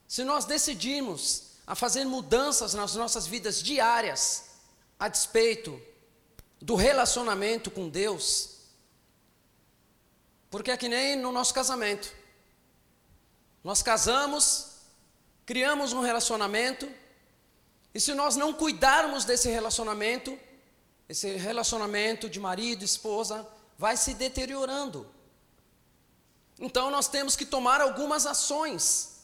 se 0.10 0.26
nós 0.26 0.44
decidirmos 0.44 1.52
a 1.66 1.74
fazer 1.74 2.04
mudanças 2.04 2.74
nas 2.74 2.96
nossas 2.96 3.28
vidas 3.28 3.64
diárias, 3.64 4.44
a 5.00 5.08
despeito 5.08 5.82
do 6.62 6.76
relacionamento 6.76 7.72
com 7.72 7.88
Deus, 7.88 8.51
porque 10.52 10.70
é 10.70 10.78
que 10.78 10.90
nem 10.90 11.16
no 11.16 11.32
nosso 11.32 11.54
casamento. 11.54 12.14
Nós 13.64 13.82
casamos, 13.82 14.72
criamos 15.46 15.94
um 15.94 16.02
relacionamento, 16.02 16.92
e 17.94 18.00
se 18.00 18.14
nós 18.14 18.36
não 18.36 18.54
cuidarmos 18.54 19.24
desse 19.24 19.50
relacionamento, 19.50 20.38
esse 21.08 21.38
relacionamento 21.38 22.30
de 22.30 22.40
marido, 22.40 22.84
esposa, 22.84 23.48
vai 23.78 23.96
se 23.96 24.14
deteriorando. 24.14 25.10
Então 26.60 26.92
nós 26.92 27.08
temos 27.08 27.36
que 27.36 27.46
tomar 27.46 27.80
algumas 27.80 28.26
ações. 28.26 29.22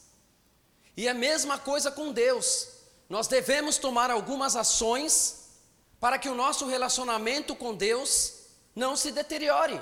E 0.96 1.08
a 1.08 1.14
mesma 1.14 1.58
coisa 1.58 1.90
com 1.90 2.10
Deus. 2.10 2.68
Nós 3.08 3.28
devemos 3.28 3.78
tomar 3.78 4.10
algumas 4.10 4.56
ações 4.56 5.50
para 6.00 6.18
que 6.18 6.28
o 6.28 6.34
nosso 6.34 6.66
relacionamento 6.66 7.54
com 7.54 7.74
Deus 7.74 8.32
não 8.74 8.96
se 8.96 9.12
deteriore. 9.12 9.80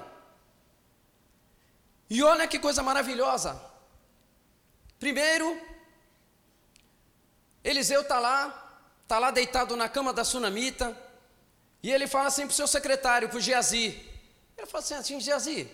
E 2.08 2.22
olha 2.22 2.46
que 2.46 2.58
coisa 2.58 2.82
maravilhosa. 2.82 3.60
Primeiro, 4.98 5.60
Eliseu 7.62 8.02
está 8.02 8.18
lá, 8.18 8.80
está 9.02 9.18
lá 9.18 9.30
deitado 9.30 9.76
na 9.76 9.88
cama 9.88 10.12
da 10.12 10.24
sunamita, 10.24 10.96
e 11.82 11.90
ele 11.90 12.06
fala 12.06 12.28
assim 12.28 12.42
para 12.42 12.52
o 12.52 12.56
seu 12.56 12.66
secretário, 12.66 13.28
para 13.28 13.38
o 13.38 13.40
Geazi. 13.40 14.04
Ele 14.56 14.66
fala 14.66 14.82
assim, 14.82 14.94
assim, 14.94 15.20
Geazi, 15.20 15.70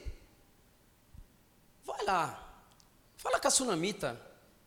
vai 1.85 2.05
lá, 2.05 2.43
fala 3.17 3.39
com 3.39 3.49
a 3.49 3.51
Sunamita. 3.51 4.21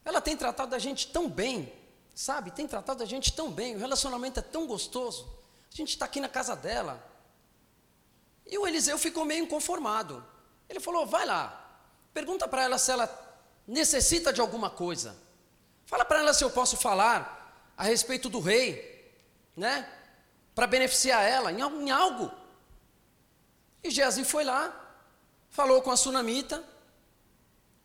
Ela 0.04 0.21
tem 0.21 0.38
tratado 0.38 0.73
a 0.73 0.80
gente 0.80 1.08
tão 1.08 1.30
bem, 1.30 1.71
sabe? 2.13 2.51
Tem 2.51 2.67
tratado 2.67 3.04
a 3.04 3.06
gente 3.06 3.34
tão 3.34 3.51
bem, 3.51 3.75
o 3.75 3.80
relacionamento 3.80 4.39
é 4.39 4.43
tão 4.43 4.65
gostoso. 4.65 5.28
A 5.71 5.75
gente 5.75 5.89
está 5.89 6.06
aqui 6.06 6.21
na 6.21 6.30
casa 6.30 6.56
dela. 6.56 7.04
E 8.45 8.58
o 8.58 8.65
Eliseu 8.65 8.97
ficou 8.97 9.25
meio 9.25 9.43
inconformado. 9.43 10.25
Ele 10.69 10.80
falou: 10.80 11.06
vai 11.06 11.25
lá, 11.25 11.80
pergunta 12.13 12.47
para 12.47 12.63
ela 12.63 12.78
se 12.78 12.91
ela 12.91 13.10
necessita 13.67 14.32
de 14.32 14.41
alguma 14.41 14.69
coisa. 14.69 15.15
Fala 15.86 16.04
para 16.04 16.19
ela 16.19 16.34
se 16.34 16.43
eu 16.43 16.49
posso 16.49 16.78
falar 16.78 17.73
a 17.78 17.84
respeito 17.84 18.30
do 18.30 18.39
rei, 18.39 19.13
né? 19.56 19.88
para 20.56 20.65
beneficiar 20.65 21.21
ela 21.23 21.51
em 21.51 21.91
algo. 21.91 22.32
E 23.84 23.91
Geazi 23.91 24.23
foi 24.23 24.45
lá, 24.45 24.73
falou 25.49 25.82
com 25.82 25.91
a 25.91 25.97
sunamita. 25.97 26.63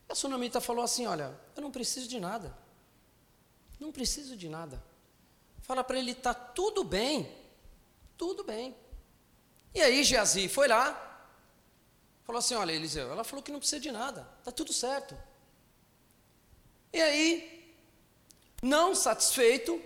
A 0.09 0.15
sunamita 0.15 0.61
falou 0.61 0.85
assim: 0.85 1.07
Olha, 1.07 1.37
eu 1.57 1.61
não 1.61 1.73
preciso 1.73 2.09
de 2.09 2.21
nada. 2.21 2.57
Não 3.81 3.91
preciso 3.91 4.37
de 4.37 4.49
nada. 4.49 4.83
Fala 5.61 5.83
para 5.83 5.99
ele: 5.99 6.13
Está 6.13 6.33
tudo 6.33 6.85
bem. 6.85 7.37
Tudo 8.17 8.45
bem. 8.45 8.77
E 9.75 9.83
aí 9.83 10.05
Geazi 10.05 10.49
foi 10.49 10.69
lá, 10.69 11.10
falou 12.31 12.39
assim: 12.39 12.55
Olha, 12.55 12.73
Eliseu, 12.73 13.11
ela 13.11 13.25
falou 13.25 13.43
que 13.43 13.51
não 13.51 13.59
precisa 13.59 13.81
de 13.81 13.91
nada. 13.91 14.29
Está 14.39 14.53
tudo 14.53 14.73
certo. 14.73 15.17
E 16.93 17.01
aí, 17.01 17.75
não 18.63 18.95
satisfeito, 18.95 19.81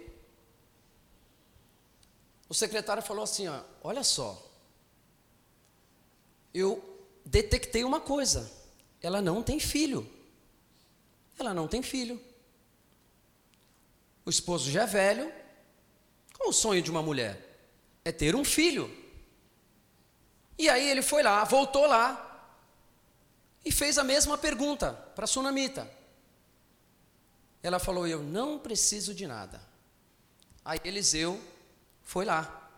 o 2.49 2.55
secretário 2.55 3.03
falou 3.03 3.25
assim: 3.25 3.49
ó, 3.49 3.61
olha 3.83 4.03
só, 4.05 4.43
eu 6.53 6.83
detectei 7.25 7.83
uma 7.83 8.01
coisa, 8.01 8.51
ela 9.01 9.23
não 9.23 9.43
tem 9.43 9.59
filho. 9.59 10.11
Ela 11.39 11.53
não 11.53 11.67
tem 11.67 11.83
filho. 11.83 12.21
O 14.25 14.31
esposo 14.31 14.71
já 14.71 14.85
é 14.85 14.87
velho. 14.87 15.33
Qual 16.37 16.51
o 16.51 16.53
sonho 16.53 16.81
de 16.81 16.91
uma 16.91 17.03
mulher? 17.03 17.59
É 18.05 18.13
ter 18.13 18.37
um 18.37 18.45
filho. 18.45 18.89
E 20.57 20.69
aí 20.69 20.89
ele 20.89 21.03
foi 21.03 21.23
lá, 21.25 21.43
voltou 21.43 21.87
lá 21.87 22.34
e 23.65 23.73
fez 23.73 23.97
a 23.99 24.05
mesma 24.05 24.37
pergunta 24.37 24.93
para 25.15 25.25
a 25.25 25.29
Sunamita. 25.29 25.91
Ela 27.63 27.79
falou: 27.79 28.07
Eu 28.07 28.23
não 28.23 28.59
preciso 28.59 29.15
de 29.15 29.27
nada. 29.27 29.61
Aí 30.65 30.79
Eliseu 30.85 31.41
foi 32.03 32.25
lá. 32.25 32.71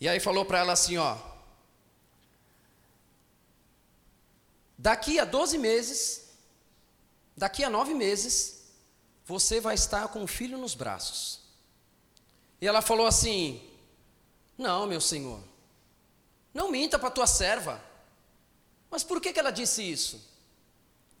E 0.00 0.08
aí 0.08 0.18
falou 0.18 0.44
para 0.44 0.58
ela 0.58 0.72
assim, 0.72 0.96
ó. 0.96 1.16
Daqui 4.76 5.18
a 5.18 5.24
12 5.24 5.58
meses, 5.58 6.30
daqui 7.36 7.62
a 7.62 7.68
nove 7.68 7.92
meses, 7.92 8.64
você 9.26 9.60
vai 9.60 9.74
estar 9.74 10.08
com 10.08 10.24
o 10.24 10.26
filho 10.26 10.56
nos 10.56 10.74
braços. 10.74 11.40
E 12.60 12.66
ela 12.66 12.80
falou 12.80 13.06
assim: 13.06 13.62
Não, 14.56 14.86
meu 14.86 15.00
senhor, 15.00 15.42
não 16.52 16.70
minta 16.70 16.98
para 16.98 17.10
tua 17.10 17.26
serva. 17.26 17.89
Mas 18.90 19.04
por 19.04 19.20
que, 19.20 19.32
que 19.32 19.38
ela 19.38 19.50
disse 19.50 19.82
isso? 19.82 20.20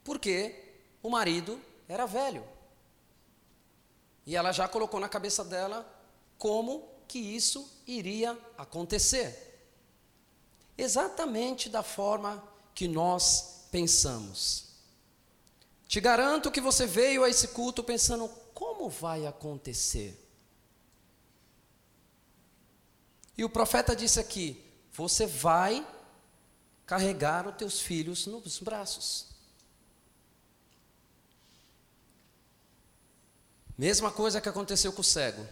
Porque 0.02 0.74
o 1.02 1.08
marido 1.08 1.60
era 1.88 2.06
velho. 2.06 2.44
E 4.26 4.36
ela 4.36 4.52
já 4.52 4.66
colocou 4.66 4.98
na 4.98 5.08
cabeça 5.08 5.44
dela 5.44 5.88
como 6.36 6.88
que 7.06 7.18
isso 7.18 7.70
iria 7.86 8.38
acontecer. 8.56 9.68
Exatamente 10.76 11.68
da 11.68 11.82
forma 11.82 12.42
que 12.74 12.88
nós 12.88 13.66
pensamos. 13.70 14.70
Te 15.86 16.00
garanto 16.00 16.50
que 16.50 16.60
você 16.60 16.86
veio 16.86 17.24
a 17.24 17.28
esse 17.28 17.48
culto 17.48 17.82
pensando 17.82 18.28
como 18.54 18.88
vai 18.88 19.26
acontecer. 19.26 20.16
E 23.36 23.44
o 23.44 23.50
profeta 23.50 23.96
disse 23.96 24.20
aqui: 24.20 24.62
você 24.92 25.26
vai 25.26 25.86
carregar 26.90 27.46
os 27.46 27.54
teus 27.54 27.80
filhos 27.80 28.26
nos 28.26 28.58
braços. 28.58 29.26
Mesma 33.78 34.10
coisa 34.10 34.40
que 34.40 34.48
aconteceu 34.48 34.92
com 34.92 35.00
o 35.00 35.04
cego. 35.04 35.46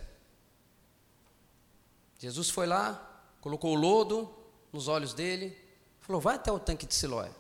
Jesus 2.18 2.51
foi 2.51 2.66
lá, 2.66 3.22
colocou 3.40 3.72
o 3.72 3.77
lodo 3.77 4.29
nos 4.72 4.88
olhos 4.88 5.14
dele, 5.14 5.57
falou: 6.01 6.20
vai 6.20 6.35
até 6.35 6.51
o 6.51 6.59
tanque 6.59 6.85
de 6.85 6.94
Siloé. 6.96 7.31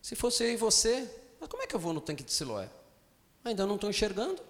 Se 0.00 0.16
fosse 0.16 0.42
eu 0.42 0.52
e 0.52 0.56
você, 0.56 1.06
mas 1.38 1.50
como 1.50 1.62
é 1.62 1.66
que 1.66 1.76
eu 1.76 1.80
vou 1.80 1.92
no 1.92 2.00
tanque 2.00 2.24
de 2.24 2.32
Siloé? 2.32 2.70
Ainda 3.44 3.66
não 3.66 3.74
estou 3.74 3.90
enxergando. 3.90 4.42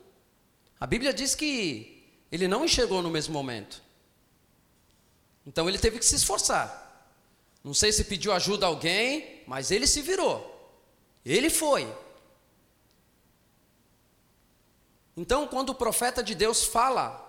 A 0.79 0.87
Bíblia 0.87 1.13
diz 1.13 1.35
que 1.35 2.17
ele 2.31 2.47
não 2.47 2.65
enxergou 2.65 3.03
no 3.03 3.11
mesmo 3.11 3.35
momento. 3.35 3.83
Então 5.47 5.69
ele 5.69 5.79
teve 5.79 5.99
que 5.99 6.05
se 6.05 6.17
esforçar. 6.17 6.81
Não 7.63 7.75
sei 7.75 7.93
se 7.93 8.05
pediu 8.05 8.33
ajuda 8.33 8.67
a 8.67 8.69
alguém, 8.69 9.43
mas 9.47 9.71
ele 9.71 9.87
se 9.87 10.01
virou. 10.01 10.49
Ele 11.25 11.49
foi. 11.49 11.93
Então, 15.17 15.47
quando 15.47 15.71
o 15.71 15.75
profeta 15.75 16.23
de 16.23 16.35
Deus 16.35 16.65
fala, 16.65 17.21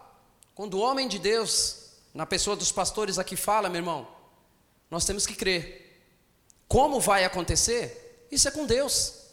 quando 0.56 0.76
o 0.76 0.80
homem 0.80 1.08
de 1.08 1.20
Deus, 1.20 1.92
na 2.14 2.26
pessoa 2.26 2.56
dos 2.56 2.72
pastores 2.72 3.20
aqui 3.20 3.36
fala, 3.36 3.70
meu 3.70 3.80
irmão, 3.80 4.08
nós 4.90 5.06
temos 5.06 5.28
que 5.28 5.36
crer. 5.36 6.02
Como 6.68 7.00
vai 7.00 7.26
acontecer? 7.26 8.28
Isso 8.32 8.48
é 8.48 8.52
com 8.52 8.66
Deus. 8.66 9.24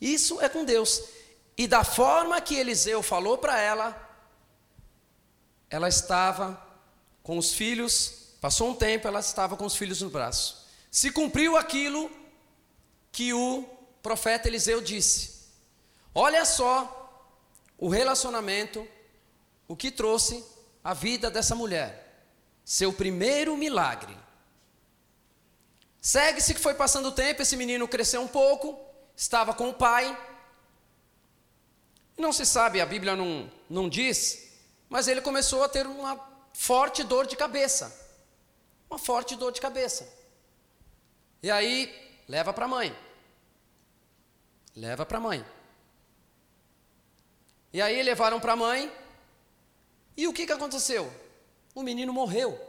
Isso 0.00 0.40
é 0.40 0.48
com 0.48 0.64
Deus. 0.64 1.02
E 1.56 1.66
da 1.66 1.82
forma 1.82 2.40
que 2.40 2.54
Eliseu 2.54 3.02
falou 3.02 3.38
para 3.38 3.58
ela, 3.58 4.08
ela 5.70 5.88
estava 5.88 6.67
com 7.22 7.38
os 7.38 7.52
filhos, 7.52 8.34
passou 8.40 8.70
um 8.70 8.74
tempo, 8.74 9.06
ela 9.06 9.20
estava 9.20 9.56
com 9.56 9.64
os 9.64 9.76
filhos 9.76 10.00
no 10.02 10.10
braço. 10.10 10.66
Se 10.90 11.10
cumpriu 11.10 11.56
aquilo 11.56 12.10
que 13.12 13.32
o 13.32 13.64
profeta 14.02 14.48
Eliseu 14.48 14.80
disse. 14.80 15.48
Olha 16.14 16.44
só 16.44 16.94
o 17.76 17.88
relacionamento, 17.88 18.86
o 19.66 19.76
que 19.76 19.90
trouxe 19.90 20.44
a 20.82 20.94
vida 20.94 21.30
dessa 21.30 21.54
mulher. 21.54 22.24
Seu 22.64 22.92
primeiro 22.92 23.56
milagre. 23.56 24.16
Segue-se 26.00 26.54
que 26.54 26.60
foi 26.60 26.74
passando 26.74 27.08
o 27.08 27.12
tempo, 27.12 27.42
esse 27.42 27.56
menino 27.56 27.86
cresceu 27.86 28.20
um 28.20 28.28
pouco, 28.28 28.78
estava 29.16 29.52
com 29.52 29.68
o 29.68 29.74
pai. 29.74 30.16
Não 32.16 32.32
se 32.32 32.46
sabe, 32.46 32.80
a 32.80 32.86
Bíblia 32.86 33.14
não, 33.14 33.50
não 33.70 33.88
diz 33.88 34.48
Mas 34.88 35.06
ele 35.06 35.20
começou 35.20 35.62
a 35.62 35.68
ter 35.68 35.86
uma 35.86 36.16
forte 36.58 37.04
dor 37.04 37.24
de 37.24 37.36
cabeça. 37.36 37.86
Uma 38.90 38.98
forte 38.98 39.36
dor 39.36 39.52
de 39.52 39.60
cabeça. 39.60 40.12
E 41.40 41.52
aí, 41.52 41.94
leva 42.26 42.52
para 42.52 42.64
a 42.64 42.68
mãe. 42.68 42.94
Leva 44.74 45.06
para 45.06 45.18
a 45.18 45.20
mãe. 45.20 45.46
E 47.72 47.80
aí 47.80 48.02
levaram 48.02 48.40
para 48.40 48.54
a 48.54 48.56
mãe. 48.56 48.92
E 50.16 50.26
o 50.26 50.32
que, 50.32 50.46
que 50.46 50.52
aconteceu? 50.52 51.12
O 51.76 51.82
menino 51.82 52.12
morreu. 52.12 52.60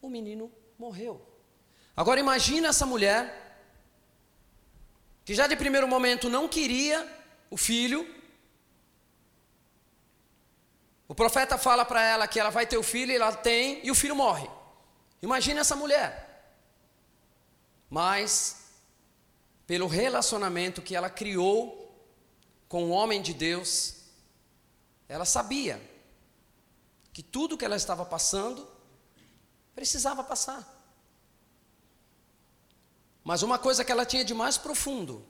O 0.00 0.08
menino 0.08 0.50
morreu. 0.78 1.20
Agora 1.96 2.20
imagina 2.20 2.68
essa 2.68 2.86
mulher 2.86 3.58
que 5.24 5.34
já 5.34 5.48
de 5.48 5.56
primeiro 5.56 5.88
momento 5.88 6.30
não 6.30 6.46
queria 6.46 7.04
o 7.50 7.56
filho. 7.56 8.08
O 11.12 11.14
profeta 11.14 11.58
fala 11.58 11.84
para 11.84 12.02
ela 12.02 12.26
que 12.26 12.40
ela 12.40 12.48
vai 12.48 12.66
ter 12.66 12.78
o 12.78 12.82
filho, 12.82 13.12
e 13.12 13.16
ela 13.16 13.36
tem, 13.36 13.86
e 13.86 13.90
o 13.90 13.94
filho 13.94 14.16
morre. 14.16 14.48
Imagina 15.20 15.60
essa 15.60 15.76
mulher. 15.76 16.56
Mas, 17.90 18.80
pelo 19.66 19.86
relacionamento 19.86 20.80
que 20.80 20.96
ela 20.96 21.10
criou 21.10 21.94
com 22.66 22.84
o 22.84 22.88
homem 22.88 23.20
de 23.20 23.34
Deus, 23.34 23.96
ela 25.06 25.26
sabia 25.26 25.78
que 27.12 27.22
tudo 27.22 27.58
que 27.58 27.64
ela 27.66 27.76
estava 27.76 28.06
passando 28.06 28.66
precisava 29.74 30.24
passar. 30.24 30.66
Mas 33.22 33.42
uma 33.42 33.58
coisa 33.58 33.84
que 33.84 33.92
ela 33.92 34.06
tinha 34.06 34.24
de 34.24 34.32
mais 34.32 34.56
profundo 34.56 35.22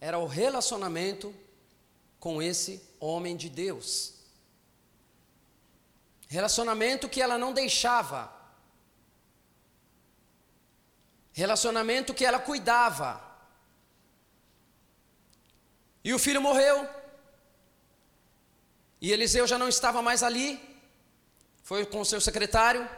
era 0.00 0.18
o 0.18 0.26
relacionamento 0.26 1.32
com 2.18 2.42
esse 2.42 2.82
homem 2.98 3.36
de 3.36 3.48
Deus. 3.48 4.15
Relacionamento 6.26 7.08
que 7.08 7.22
ela 7.22 7.38
não 7.38 7.52
deixava. 7.52 8.32
Relacionamento 11.32 12.14
que 12.14 12.24
ela 12.24 12.38
cuidava. 12.38 13.22
E 16.02 16.12
o 16.12 16.18
filho 16.18 16.40
morreu. 16.40 16.88
E 19.00 19.12
Eliseu 19.12 19.46
já 19.46 19.58
não 19.58 19.68
estava 19.68 20.02
mais 20.02 20.22
ali. 20.22 20.60
Foi 21.62 21.84
com 21.86 22.04
seu 22.04 22.20
secretário. 22.20 22.88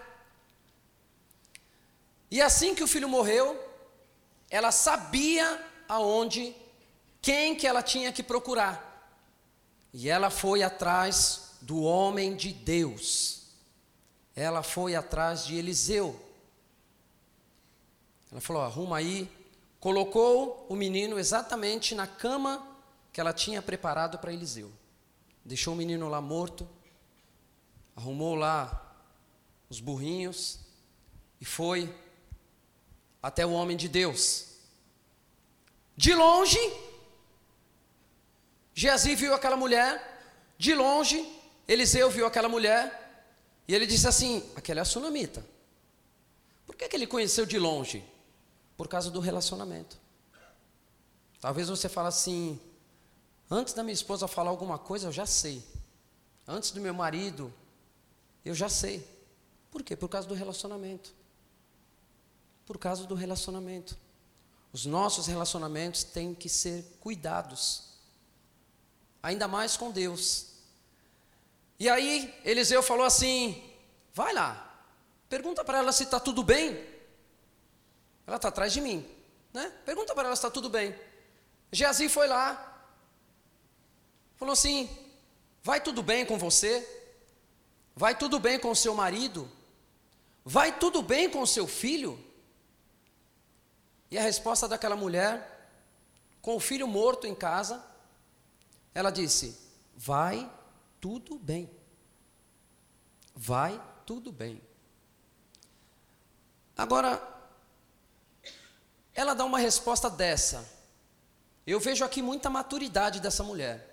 E 2.30 2.40
assim 2.40 2.74
que 2.74 2.82
o 2.82 2.86
filho 2.86 3.08
morreu, 3.08 3.58
ela 4.50 4.70
sabia 4.70 5.64
aonde, 5.88 6.54
quem 7.20 7.54
que 7.54 7.66
ela 7.66 7.82
tinha 7.82 8.12
que 8.12 8.22
procurar. 8.22 8.84
E 9.92 10.08
ela 10.08 10.30
foi 10.30 10.62
atrás 10.62 11.47
do 11.60 11.82
homem 11.82 12.36
de 12.36 12.52
Deus. 12.52 13.42
Ela 14.34 14.62
foi 14.62 14.94
atrás 14.94 15.44
de 15.44 15.56
Eliseu. 15.56 16.18
Ela 18.30 18.40
falou: 18.40 18.62
arruma 18.62 18.98
aí. 18.98 19.30
Colocou 19.80 20.66
o 20.68 20.74
menino 20.74 21.18
exatamente 21.18 21.94
na 21.94 22.06
cama 22.06 22.66
que 23.12 23.20
ela 23.20 23.32
tinha 23.32 23.62
preparado 23.62 24.18
para 24.18 24.32
Eliseu. 24.32 24.72
Deixou 25.44 25.74
o 25.74 25.76
menino 25.76 26.08
lá 26.08 26.20
morto, 26.20 26.68
arrumou 27.96 28.34
lá 28.34 28.96
os 29.70 29.80
burrinhos 29.80 30.60
e 31.40 31.44
foi 31.44 31.94
até 33.22 33.46
o 33.46 33.52
homem 33.52 33.76
de 33.76 33.88
Deus. 33.88 34.46
De 35.96 36.14
longe, 36.14 36.58
Geazi 38.74 39.14
viu 39.14 39.34
aquela 39.34 39.56
mulher, 39.56 40.54
de 40.56 40.74
longe, 40.74 41.37
Eliseu 41.68 42.10
viu 42.10 42.26
aquela 42.26 42.48
mulher, 42.48 43.26
e 43.68 43.74
ele 43.74 43.86
disse 43.86 44.08
assim: 44.08 44.50
aquela 44.56 44.80
é 44.80 44.82
a 44.82 44.86
sunamita. 44.86 45.44
Por 46.66 46.74
que, 46.74 46.88
que 46.88 46.96
ele 46.96 47.06
conheceu 47.06 47.44
de 47.46 47.58
longe? 47.58 48.04
Por 48.76 48.88
causa 48.88 49.10
do 49.10 49.20
relacionamento. 49.20 49.98
Talvez 51.40 51.68
você 51.68 51.88
fale 51.88 52.08
assim: 52.08 52.58
antes 53.50 53.74
da 53.74 53.82
minha 53.82 53.94
esposa 53.94 54.26
falar 54.26 54.50
alguma 54.50 54.78
coisa, 54.78 55.06
eu 55.06 55.12
já 55.12 55.26
sei. 55.26 55.62
Antes 56.46 56.70
do 56.70 56.80
meu 56.80 56.94
marido, 56.94 57.52
eu 58.44 58.54
já 58.54 58.68
sei. 58.68 59.06
Por 59.70 59.82
quê? 59.82 59.94
Por 59.94 60.08
causa 60.08 60.26
do 60.26 60.34
relacionamento 60.34 61.18
por 62.68 62.76
causa 62.76 63.06
do 63.06 63.14
relacionamento. 63.14 63.96
Os 64.74 64.84
nossos 64.84 65.26
relacionamentos 65.26 66.04
têm 66.04 66.34
que 66.34 66.50
ser 66.50 66.84
cuidados, 67.00 67.84
ainda 69.22 69.48
mais 69.48 69.74
com 69.74 69.90
Deus. 69.90 70.47
E 71.78 71.88
aí, 71.88 72.34
Eliseu 72.44 72.82
falou 72.82 73.06
assim: 73.06 73.62
vai 74.12 74.32
lá, 74.32 74.82
pergunta 75.28 75.64
para 75.64 75.78
ela 75.78 75.92
se 75.92 76.04
está 76.04 76.18
tudo 76.18 76.42
bem. 76.42 76.84
Ela 78.26 78.36
está 78.36 78.48
atrás 78.48 78.72
de 78.72 78.80
mim, 78.80 79.08
né? 79.52 79.72
Pergunta 79.84 80.14
para 80.14 80.24
ela 80.26 80.36
se 80.36 80.40
está 80.40 80.50
tudo 80.50 80.68
bem. 80.68 80.94
Geazi 81.70 82.08
foi 82.08 82.26
lá, 82.26 82.90
falou 84.36 84.52
assim: 84.52 84.88
vai 85.62 85.80
tudo 85.80 86.02
bem 86.02 86.26
com 86.26 86.36
você? 86.36 86.86
Vai 87.94 88.16
tudo 88.16 88.38
bem 88.38 88.58
com 88.58 88.74
seu 88.74 88.94
marido? 88.94 89.50
Vai 90.44 90.78
tudo 90.78 91.02
bem 91.02 91.28
com 91.28 91.44
seu 91.44 91.66
filho? 91.66 92.18
E 94.10 94.16
a 94.16 94.22
resposta 94.22 94.66
daquela 94.66 94.96
mulher, 94.96 95.70
com 96.40 96.56
o 96.56 96.60
filho 96.60 96.88
morto 96.88 97.26
em 97.26 97.34
casa, 97.34 97.84
ela 98.94 99.10
disse: 99.10 99.58
Vai 99.94 100.50
tudo 101.00 101.38
bem. 101.38 101.70
Vai 103.34 103.80
tudo 104.04 104.32
bem. 104.32 104.60
Agora, 106.76 107.20
ela 109.14 109.34
dá 109.34 109.44
uma 109.44 109.58
resposta 109.58 110.08
dessa. 110.08 110.64
Eu 111.66 111.80
vejo 111.80 112.04
aqui 112.04 112.22
muita 112.22 112.48
maturidade 112.48 113.20
dessa 113.20 113.42
mulher. 113.42 113.84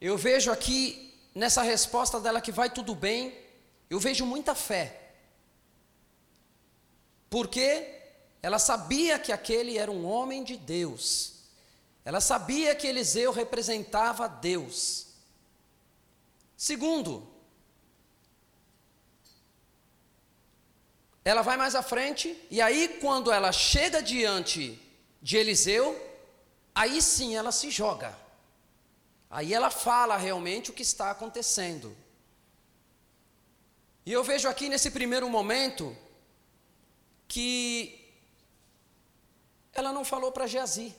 Eu 0.00 0.18
vejo 0.18 0.52
aqui, 0.52 1.18
nessa 1.34 1.62
resposta 1.62 2.20
dela 2.20 2.40
que 2.40 2.52
vai 2.52 2.68
tudo 2.68 2.94
bem, 2.94 3.36
eu 3.88 3.98
vejo 3.98 4.26
muita 4.26 4.54
fé. 4.54 5.14
Porque 7.30 8.02
ela 8.42 8.58
sabia 8.58 9.18
que 9.18 9.32
aquele 9.32 9.78
era 9.78 9.90
um 9.90 10.04
homem 10.04 10.44
de 10.44 10.56
Deus. 10.56 11.33
Ela 12.04 12.20
sabia 12.20 12.74
que 12.74 12.86
Eliseu 12.86 13.32
representava 13.32 14.28
Deus. 14.28 15.06
Segundo, 16.56 17.26
ela 21.24 21.40
vai 21.40 21.56
mais 21.56 21.74
à 21.74 21.82
frente, 21.82 22.38
e 22.50 22.60
aí, 22.60 22.98
quando 23.00 23.32
ela 23.32 23.50
chega 23.50 24.02
diante 24.02 24.78
de 25.22 25.38
Eliseu, 25.38 25.98
aí 26.74 27.00
sim 27.00 27.34
ela 27.34 27.50
se 27.50 27.70
joga. 27.70 28.16
Aí 29.30 29.54
ela 29.54 29.70
fala 29.70 30.16
realmente 30.18 30.70
o 30.70 30.74
que 30.74 30.82
está 30.82 31.10
acontecendo. 31.10 31.96
E 34.04 34.12
eu 34.12 34.22
vejo 34.22 34.46
aqui 34.46 34.68
nesse 34.68 34.90
primeiro 34.90 35.28
momento 35.30 35.96
que 37.26 38.12
ela 39.72 39.92
não 39.92 40.04
falou 40.04 40.30
para 40.30 40.46
Geazi. 40.46 40.94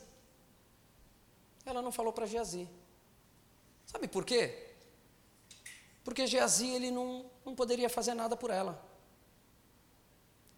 Ela 1.66 1.82
não 1.82 1.92
falou 1.92 2.14
para 2.14 2.26
Geazi. 2.26 2.70
Sabe 3.86 4.08
por 4.08 4.24
quê? 4.24 4.74
Porque 6.04 6.28
Geazi 6.28 6.70
ele 6.70 6.92
não, 6.92 7.26
não 7.44 7.56
poderia 7.56 7.90
fazer 7.90 8.14
nada 8.14 8.38
por 8.38 8.52
ela. 8.52 8.82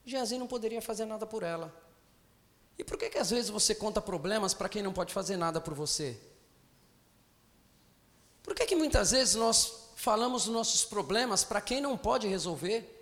Geazi 0.06 0.38
não 0.38 0.48
poderia 0.48 0.82
fazer 0.82 1.06
nada 1.06 1.26
por 1.26 1.44
ela. 1.44 1.74
E 2.78 2.84
por 2.84 2.98
que, 2.98 3.10
que 3.10 3.18
às 3.18 3.30
vezes 3.30 3.50
você 3.50 3.74
conta 3.74 4.02
problemas 4.02 4.54
para 4.54 4.70
quem 4.70 4.84
não 4.84 4.94
pode 4.94 5.14
fazer 5.14 5.36
nada 5.36 5.60
por 5.60 5.74
você? 5.74 6.20
Por 8.44 8.54
que, 8.54 8.66
que 8.66 8.76
muitas 8.76 9.12
vezes 9.12 9.36
nós 9.36 9.92
falamos 9.96 10.46
nossos 10.48 10.86
problemas 10.86 11.44
para 11.44 11.60
quem 11.60 11.82
não 11.82 11.98
pode 11.98 12.28
resolver? 12.28 12.94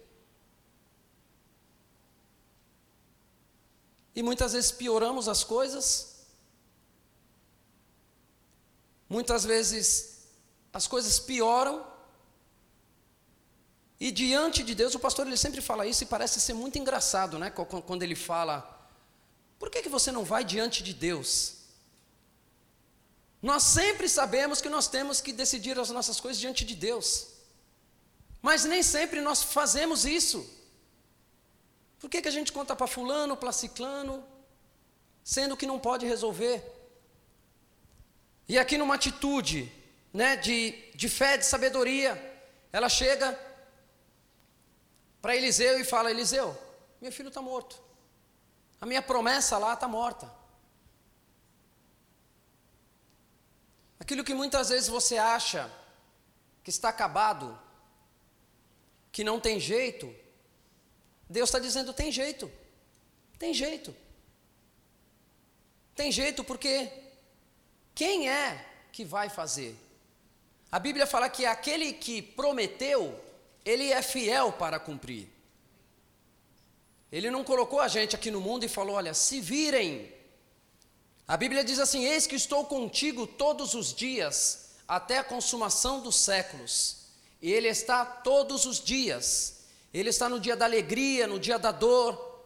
E 4.16 4.24
muitas 4.24 4.54
vezes 4.54 4.72
pioramos 4.72 5.28
as 5.28 5.44
coisas. 5.44 6.15
Muitas 9.10 9.44
vezes 9.44 10.28
as 10.74 10.88
coisas 10.88 11.20
pioram. 11.20 11.86
E 14.00 14.12
diante 14.12 14.64
de 14.64 14.76
Deus, 14.76 14.94
o 14.94 15.00
pastor 15.00 15.26
ele 15.26 15.38
sempre 15.38 15.62
fala 15.62 15.88
isso 15.88 16.04
e 16.04 16.08
parece 16.08 16.40
ser 16.42 16.54
muito 16.54 16.78
engraçado, 16.78 17.40
né? 17.40 17.50
Quando 17.50 18.04
ele 18.04 18.16
fala: 18.16 18.88
Por 19.58 19.70
que, 19.70 19.82
que 19.82 19.90
você 19.90 20.12
não 20.12 20.26
vai 20.26 20.44
diante 20.44 20.84
de 20.84 20.94
Deus? 20.94 21.56
Nós 23.42 23.64
sempre 23.64 24.10
sabemos 24.10 24.60
que 24.60 24.70
nós 24.70 24.88
temos 24.88 25.22
que 25.22 25.32
decidir 25.32 25.80
as 25.80 25.92
nossas 25.92 26.20
coisas 26.20 26.40
diante 26.40 26.66
de 26.66 26.76
Deus. 26.76 27.28
Mas 28.42 28.66
nem 28.66 28.84
sempre 28.84 29.22
nós 29.22 29.44
fazemos 29.44 30.04
isso. 30.04 30.48
Por 32.00 32.10
que, 32.10 32.22
que 32.22 32.28
a 32.28 32.32
gente 32.32 32.52
conta 32.52 32.76
para 32.76 32.88
fulano, 32.88 33.38
para 33.38 33.52
ciclano, 33.52 34.24
sendo 35.24 35.56
que 35.56 35.66
não 35.66 35.80
pode 35.80 36.06
resolver? 36.06 36.75
E 38.48 38.60
aqui 38.60 38.78
numa 38.78 38.96
atitude, 38.96 39.72
né, 40.16 40.38
de, 40.38 40.72
de 40.96 41.10
fé, 41.10 41.38
de 41.38 41.46
sabedoria. 41.46 42.34
Ela 42.72 42.88
chega 42.88 43.38
para 45.22 45.36
Eliseu 45.36 45.80
e 45.80 45.84
fala: 45.84 46.10
Eliseu, 46.10 46.58
meu 47.02 47.12
filho 47.12 47.28
está 47.28 47.42
morto. 47.42 47.82
A 48.80 48.86
minha 48.86 49.02
promessa 49.02 49.58
lá 49.58 49.74
está 49.74 49.88
morta. 49.88 50.32
Aquilo 54.00 54.24
que 54.24 54.34
muitas 54.34 54.70
vezes 54.70 54.88
você 54.88 55.18
acha 55.18 55.72
que 56.64 56.70
está 56.70 56.90
acabado, 56.90 57.60
que 59.12 59.24
não 59.24 59.40
tem 59.40 59.60
jeito, 59.60 60.14
Deus 61.30 61.50
está 61.50 61.60
dizendo: 61.60 61.94
tem 61.94 62.12
jeito, 62.12 62.50
tem 63.38 63.54
jeito. 63.54 63.94
Tem 65.94 66.12
jeito 66.12 66.44
porque 66.44 67.05
quem 67.96 68.30
é 68.30 68.64
que 68.92 69.06
vai 69.06 69.30
fazer? 69.30 69.76
A 70.70 70.78
Bíblia 70.78 71.08
fala 71.08 71.30
que 71.30 71.46
aquele 71.46 71.94
que 71.94 72.22
prometeu, 72.22 73.18
ele 73.64 73.92
é 73.92 74.02
fiel 74.02 74.52
para 74.52 74.78
cumprir. 74.78 75.30
Ele 77.10 77.32
não 77.32 77.46
colocou 77.46 77.80
a 77.80 77.88
gente 77.88 78.14
aqui 78.14 78.30
no 78.30 78.42
mundo 78.42 78.66
e 78.66 78.68
falou: 78.68 78.98
olha, 78.98 79.14
se 79.14 79.40
virem. 79.40 80.14
A 81.26 81.38
Bíblia 81.38 81.64
diz 81.64 81.80
assim: 81.80 82.04
Eis 82.04 82.28
que 82.28 82.36
estou 82.36 82.66
contigo 82.66 83.26
todos 83.26 83.74
os 83.74 83.94
dias, 83.94 84.72
até 84.86 85.20
a 85.20 85.24
consumação 85.24 86.02
dos 86.02 86.18
séculos. 86.18 87.06
E 87.42 87.54
Ele 87.54 87.70
está 87.70 88.04
todos 88.04 88.66
os 88.66 88.84
dias. 88.84 89.64
Ele 89.94 90.10
está 90.10 90.28
no 90.28 90.42
dia 90.42 90.58
da 90.58 90.66
alegria, 90.66 91.26
no 91.26 91.40
dia 91.40 91.58
da 91.58 91.72
dor, 91.72 92.44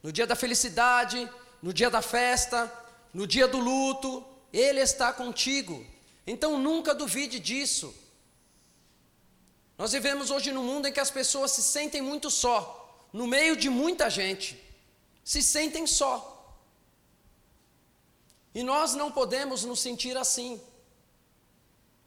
no 0.00 0.12
dia 0.12 0.24
da 0.24 0.36
felicidade, 0.36 1.28
no 1.60 1.72
dia 1.72 1.90
da 1.90 2.00
festa, 2.00 2.72
no 3.12 3.26
dia 3.26 3.48
do 3.48 3.58
luto. 3.58 4.24
Ele 4.52 4.80
está 4.80 5.12
contigo. 5.12 5.84
Então 6.26 6.58
nunca 6.58 6.94
duvide 6.94 7.40
disso. 7.40 7.94
Nós 9.78 9.92
vivemos 9.92 10.30
hoje 10.30 10.52
num 10.52 10.62
mundo 10.62 10.86
em 10.86 10.92
que 10.92 11.00
as 11.00 11.10
pessoas 11.10 11.52
se 11.52 11.62
sentem 11.62 12.02
muito 12.02 12.30
só 12.30 12.80
no 13.12 13.26
meio 13.26 13.56
de 13.56 13.68
muita 13.68 14.08
gente, 14.08 14.60
se 15.22 15.42
sentem 15.42 15.86
só. 15.86 16.30
E 18.54 18.62
nós 18.62 18.94
não 18.94 19.10
podemos 19.10 19.64
nos 19.64 19.80
sentir 19.80 20.16
assim, 20.16 20.60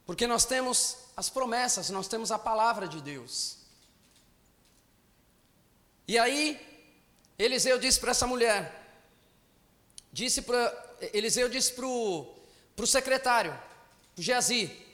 porque 0.06 0.26
nós 0.26 0.46
temos 0.46 0.98
as 1.16 1.30
promessas, 1.30 1.90
nós 1.90 2.08
temos 2.08 2.32
a 2.32 2.40
palavra 2.40 2.88
de 2.88 3.02
Deus. 3.02 3.58
E 6.08 6.18
aí, 6.18 6.60
Eliseu 7.38 7.80
disse 7.80 8.00
para 8.00 8.12
essa 8.12 8.28
mulher, 8.28 9.04
disse 10.12 10.42
para 10.42 10.86
Eliseu 11.14 11.50
disse 11.50 11.74
para 11.74 11.86
o 11.86 12.35
secretário, 12.86 13.58
para 14.14 14.24
Geazi, 14.24 14.86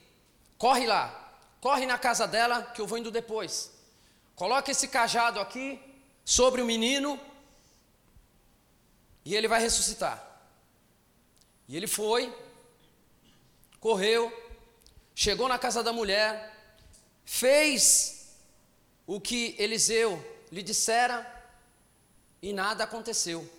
corre 0.58 0.86
lá, 0.86 1.34
corre 1.60 1.86
na 1.86 1.98
casa 1.98 2.28
dela 2.28 2.62
que 2.62 2.80
eu 2.80 2.86
vou 2.86 2.98
indo 2.98 3.10
depois. 3.10 3.72
Coloca 4.36 4.70
esse 4.72 4.88
cajado 4.88 5.40
aqui 5.40 5.80
sobre 6.24 6.62
o 6.62 6.66
menino 6.66 7.20
e 9.26 9.36
ele 9.36 9.48
vai 9.48 9.60
ressuscitar. 9.60 10.24
E 11.68 11.76
ele 11.76 11.88
foi, 11.88 12.36
correu, 13.80 14.32
chegou 15.16 15.48
na 15.48 15.58
casa 15.58 15.82
da 15.82 15.92
mulher, 15.92 16.76
fez 17.26 18.36
o 19.08 19.20
que 19.20 19.56
Eliseu 19.58 20.24
lhe 20.52 20.62
dissera 20.62 21.26
e 22.42 22.54
nada 22.54 22.84
aconteceu. 22.84 23.50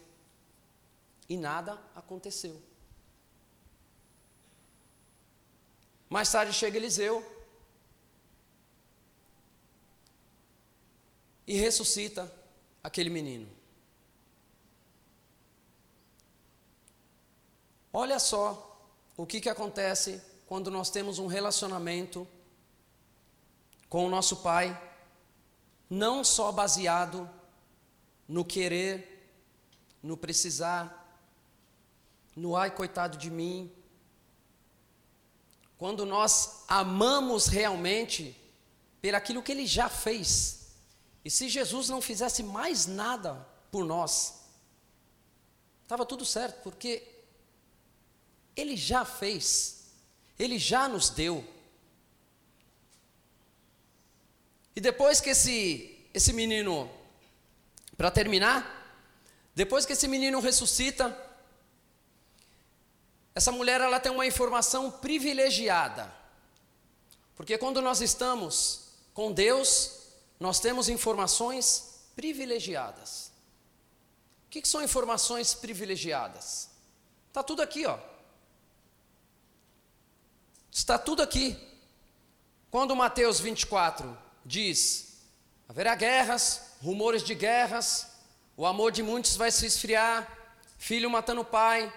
E 1.28 1.36
nada 1.36 1.80
aconteceu. 1.94 2.60
Mais 6.12 6.30
tarde 6.30 6.52
chega 6.52 6.76
Eliseu 6.76 7.24
e 11.46 11.56
ressuscita 11.56 12.30
aquele 12.84 13.08
menino. 13.08 13.48
Olha 17.90 18.18
só 18.18 18.78
o 19.16 19.24
que, 19.24 19.40
que 19.40 19.48
acontece 19.48 20.20
quando 20.46 20.70
nós 20.70 20.90
temos 20.90 21.18
um 21.18 21.26
relacionamento 21.26 22.28
com 23.88 24.04
o 24.04 24.10
nosso 24.10 24.36
Pai, 24.42 24.78
não 25.88 26.22
só 26.22 26.52
baseado 26.52 27.26
no 28.28 28.44
querer, 28.44 29.32
no 30.02 30.18
precisar, 30.18 31.18
no 32.36 32.54
ai, 32.54 32.70
coitado 32.70 33.16
de 33.16 33.30
mim. 33.30 33.72
Quando 35.82 36.06
nós 36.06 36.62
amamos 36.68 37.48
realmente 37.48 38.40
pelo 39.00 39.16
aquilo 39.16 39.42
que 39.42 39.50
Ele 39.50 39.66
já 39.66 39.88
fez, 39.88 40.68
e 41.24 41.28
se 41.28 41.48
Jesus 41.48 41.88
não 41.88 42.00
fizesse 42.00 42.40
mais 42.40 42.86
nada 42.86 43.44
por 43.68 43.84
nós, 43.84 44.44
estava 45.82 46.06
tudo 46.06 46.24
certo, 46.24 46.62
porque 46.62 47.02
Ele 48.54 48.76
já 48.76 49.04
fez, 49.04 49.88
Ele 50.38 50.56
já 50.56 50.86
nos 50.86 51.10
deu. 51.10 51.44
E 54.76 54.80
depois 54.80 55.20
que 55.20 55.30
esse, 55.30 56.06
esse 56.14 56.32
menino, 56.32 56.88
para 57.96 58.08
terminar, 58.08 59.02
depois 59.52 59.84
que 59.84 59.94
esse 59.94 60.06
menino 60.06 60.38
ressuscita, 60.38 61.10
essa 63.34 63.50
mulher 63.50 63.80
ela 63.80 63.98
tem 63.98 64.12
uma 64.12 64.26
informação 64.26 64.90
privilegiada. 64.90 66.12
Porque 67.34 67.56
quando 67.56 67.80
nós 67.80 68.00
estamos 68.00 68.88
com 69.14 69.32
Deus, 69.32 70.02
nós 70.38 70.60
temos 70.60 70.88
informações 70.88 72.02
privilegiadas. 72.14 73.32
O 74.46 74.50
que, 74.50 74.60
que 74.60 74.68
são 74.68 74.82
informações 74.82 75.54
privilegiadas? 75.54 76.68
Está 77.28 77.42
tudo 77.42 77.62
aqui, 77.62 77.86
ó. 77.86 77.98
Está 80.70 80.98
tudo 80.98 81.22
aqui. 81.22 81.56
Quando 82.70 82.94
Mateus 82.94 83.40
24 83.40 84.16
diz: 84.44 85.18
haverá 85.68 85.94
guerras, 85.94 86.60
rumores 86.82 87.22
de 87.22 87.34
guerras, 87.34 88.08
o 88.56 88.66
amor 88.66 88.92
de 88.92 89.02
muitos 89.02 89.36
vai 89.36 89.50
se 89.50 89.64
esfriar, 89.64 90.30
filho 90.78 91.10
matando 91.10 91.44
pai, 91.44 91.92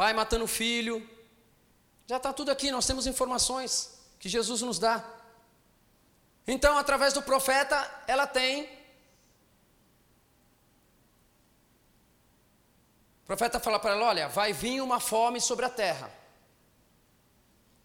pai 0.00 0.14
matando 0.14 0.46
filho. 0.46 1.06
Já 2.06 2.16
está 2.16 2.32
tudo 2.32 2.50
aqui, 2.50 2.70
nós 2.70 2.86
temos 2.86 3.06
informações 3.06 4.00
que 4.18 4.30
Jesus 4.30 4.62
nos 4.62 4.78
dá. 4.78 5.04
Então, 6.46 6.78
através 6.78 7.12
do 7.12 7.20
profeta, 7.20 7.76
ela 8.06 8.26
tem. 8.26 8.64
O 13.24 13.26
profeta 13.26 13.60
fala 13.60 13.78
para 13.78 13.90
ela: 13.90 14.06
Olha, 14.06 14.26
vai 14.26 14.54
vir 14.54 14.80
uma 14.80 15.00
fome 15.00 15.38
sobre 15.38 15.66
a 15.66 15.68
terra. 15.68 16.10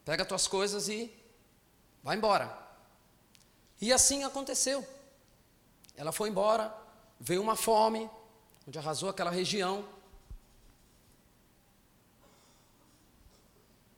Pega 0.05 0.24
tuas 0.24 0.47
coisas 0.47 0.88
e 0.88 1.13
vai 2.01 2.16
embora. 2.16 2.57
E 3.82 3.91
assim 3.91 4.24
aconteceu. 4.24 4.88
Ela 5.97 6.13
foi 6.13 6.30
embora, 6.30 6.74
veio 7.20 7.41
uma 7.41 7.57
fome, 7.57 8.09
onde 8.66 8.80
arrasou 8.80 9.09
aquela 9.09 9.32
região. 9.32 9.95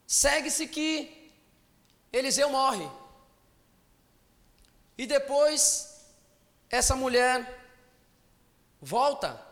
Segue-se 0.07 0.65
que 0.67 1.31
Eliseu 2.13 2.49
morre. 2.49 2.89
E 4.97 5.05
depois, 5.05 6.05
essa 6.69 6.95
mulher 6.95 7.69
volta. 8.81 9.45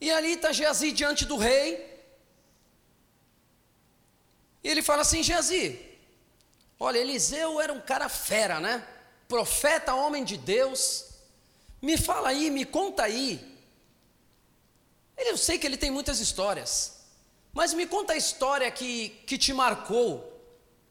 E 0.00 0.10
ali 0.10 0.32
está 0.32 0.52
Geazi 0.52 0.90
diante 0.90 1.26
do 1.26 1.36
rei. 1.36 1.86
E 4.64 4.68
ele 4.68 4.82
fala 4.82 5.02
assim: 5.02 5.22
Geazi, 5.22 5.78
olha, 6.78 6.98
Eliseu 6.98 7.60
era 7.60 7.72
um 7.72 7.80
cara 7.80 8.08
fera, 8.08 8.58
né? 8.58 8.86
Profeta, 9.28 9.94
homem 9.94 10.24
de 10.24 10.38
Deus. 10.38 11.10
Me 11.82 11.98
fala 11.98 12.30
aí, 12.30 12.50
me 12.50 12.64
conta 12.64 13.04
aí. 13.04 13.46
Eu 15.16 15.36
sei 15.36 15.58
que 15.58 15.66
ele 15.66 15.76
tem 15.76 15.90
muitas 15.90 16.18
histórias, 16.18 16.99
mas 17.52 17.74
me 17.74 17.86
conta 17.86 18.12
a 18.12 18.16
história 18.16 18.70
que, 18.70 19.10
que 19.26 19.36
te 19.36 19.52
marcou, 19.52 20.26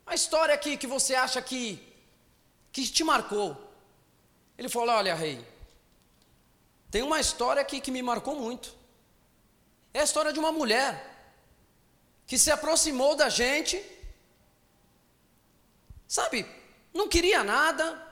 a 0.05 0.13
história 0.13 0.53
aqui 0.53 0.75
que 0.75 0.87
você 0.87 1.15
acha 1.15 1.41
que, 1.41 1.81
que 2.71 2.87
te 2.87 3.03
marcou. 3.03 3.55
Ele 4.57 4.67
falou: 4.67 4.95
Olha, 4.95 5.15
rei, 5.15 5.45
tem 6.91 7.01
uma 7.01 7.19
história 7.19 7.61
aqui 7.61 7.79
que 7.79 7.91
me 7.91 8.01
marcou 8.01 8.35
muito. 8.35 8.75
É 9.93 10.01
a 10.01 10.03
história 10.03 10.33
de 10.33 10.39
uma 10.39 10.51
mulher 10.51 11.09
que 12.27 12.37
se 12.37 12.51
aproximou 12.51 13.15
da 13.15 13.29
gente, 13.29 13.83
sabe, 16.07 16.45
não 16.93 17.07
queria 17.07 17.43
nada, 17.43 18.07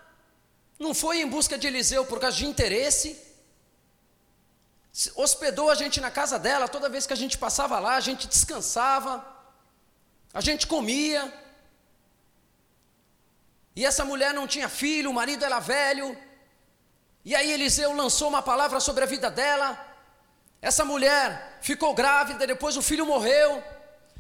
não 0.80 0.94
foi 0.94 1.20
em 1.22 1.28
busca 1.28 1.58
de 1.58 1.68
Eliseu 1.68 2.06
por 2.06 2.20
causa 2.20 2.38
de 2.38 2.46
interesse, 2.46 3.27
hospedou 5.16 5.70
a 5.70 5.76
gente 5.76 6.02
na 6.02 6.10
casa 6.10 6.40
dela, 6.40 6.68
toda 6.68 6.90
vez 6.90 7.06
que 7.06 7.14
a 7.14 7.22
gente 7.24 7.38
passava 7.38 7.80
lá, 7.80 7.96
a 7.96 8.00
gente 8.00 8.28
descansava. 8.28 9.36
a 10.34 10.42
gente 10.42 10.68
comia, 10.68 11.34
e 13.76 13.86
essa 13.86 14.04
mulher 14.04 14.34
não 14.34 14.48
tinha 14.48 14.68
filho, 14.68 15.12
o 15.12 15.14
marido 15.14 15.46
era 15.46 15.60
velho, 15.60 16.18
e 17.24 17.36
aí 17.36 17.52
Eliseu 17.52 17.94
lançou 17.94 18.28
uma 18.30 18.42
palavra 18.42 18.80
sobre 18.80 19.04
a 19.04 19.08
vida 19.08 19.30
dela. 19.30 19.70
Essa 20.60 20.84
mulher 20.84 21.60
ficou 21.62 21.94
grávida, 21.94 22.48
depois 22.48 22.76
o 22.76 22.82
filho 22.82 23.06
morreu, 23.06 23.64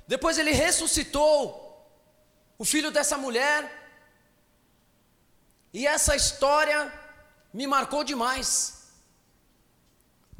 depois 0.07 0.38
ele 0.38 0.51
ressuscitou 0.51 1.39
o 2.57 2.63
filho 2.63 2.91
dessa 2.91 3.17
mulher, 3.17 3.59
e 5.73 5.88
essa 5.88 6.15
história 6.15 6.93
me 7.51 7.65
marcou 7.65 8.03
demais. 8.03 8.76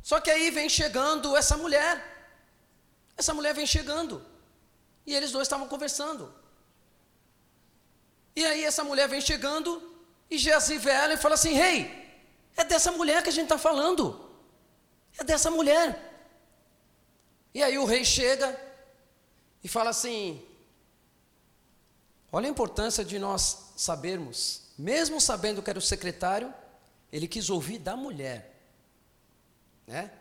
Só 0.10 0.18
que 0.22 0.32
aí 0.32 0.50
vem 0.58 0.70
chegando 0.70 1.36
essa 1.36 1.56
mulher. 1.58 1.94
Essa 3.22 3.34
mulher 3.34 3.54
vem 3.54 3.68
chegando. 3.76 4.26
E 5.06 5.14
eles 5.14 5.32
dois 5.32 5.48
estavam 5.48 5.68
conversando. 5.68 6.34
E 8.34 8.46
aí 8.46 8.64
essa 8.64 8.84
mulher 8.86 9.10
vem 9.10 9.20
chegando 9.20 9.70
e 10.32 10.38
Geazi 10.38 10.78
vê 10.78 10.92
ela 10.92 11.14
e 11.16 11.18
fala 11.18 11.36
assim: 11.36 11.52
Rei, 11.52 11.80
hey, 11.82 12.20
é 12.56 12.64
dessa 12.64 12.92
mulher 12.94 13.22
que 13.22 13.28
a 13.28 13.34
gente 13.34 13.50
está 13.52 13.58
falando. 13.58 14.04
É 15.18 15.26
dessa 15.26 15.52
mulher. 15.52 15.86
E 17.54 17.62
aí 17.62 17.78
o 17.78 17.84
rei 17.84 18.06
chega 18.06 18.50
e 19.62 19.68
fala 19.68 19.90
assim: 19.90 20.42
Olha 22.32 22.48
a 22.48 22.56
importância 22.56 23.04
de 23.04 23.20
nós 23.20 23.74
sabermos 23.76 24.68
mesmo 24.78 25.20
sabendo 25.20 25.62
que 25.62 25.70
era 25.70 25.80
o 25.80 25.82
secretário, 25.82 26.54
ele 27.12 27.28
quis 27.28 27.50
ouvir 27.50 27.80
da 27.80 27.98
mulher. 27.98 28.57
Né? 29.88 30.12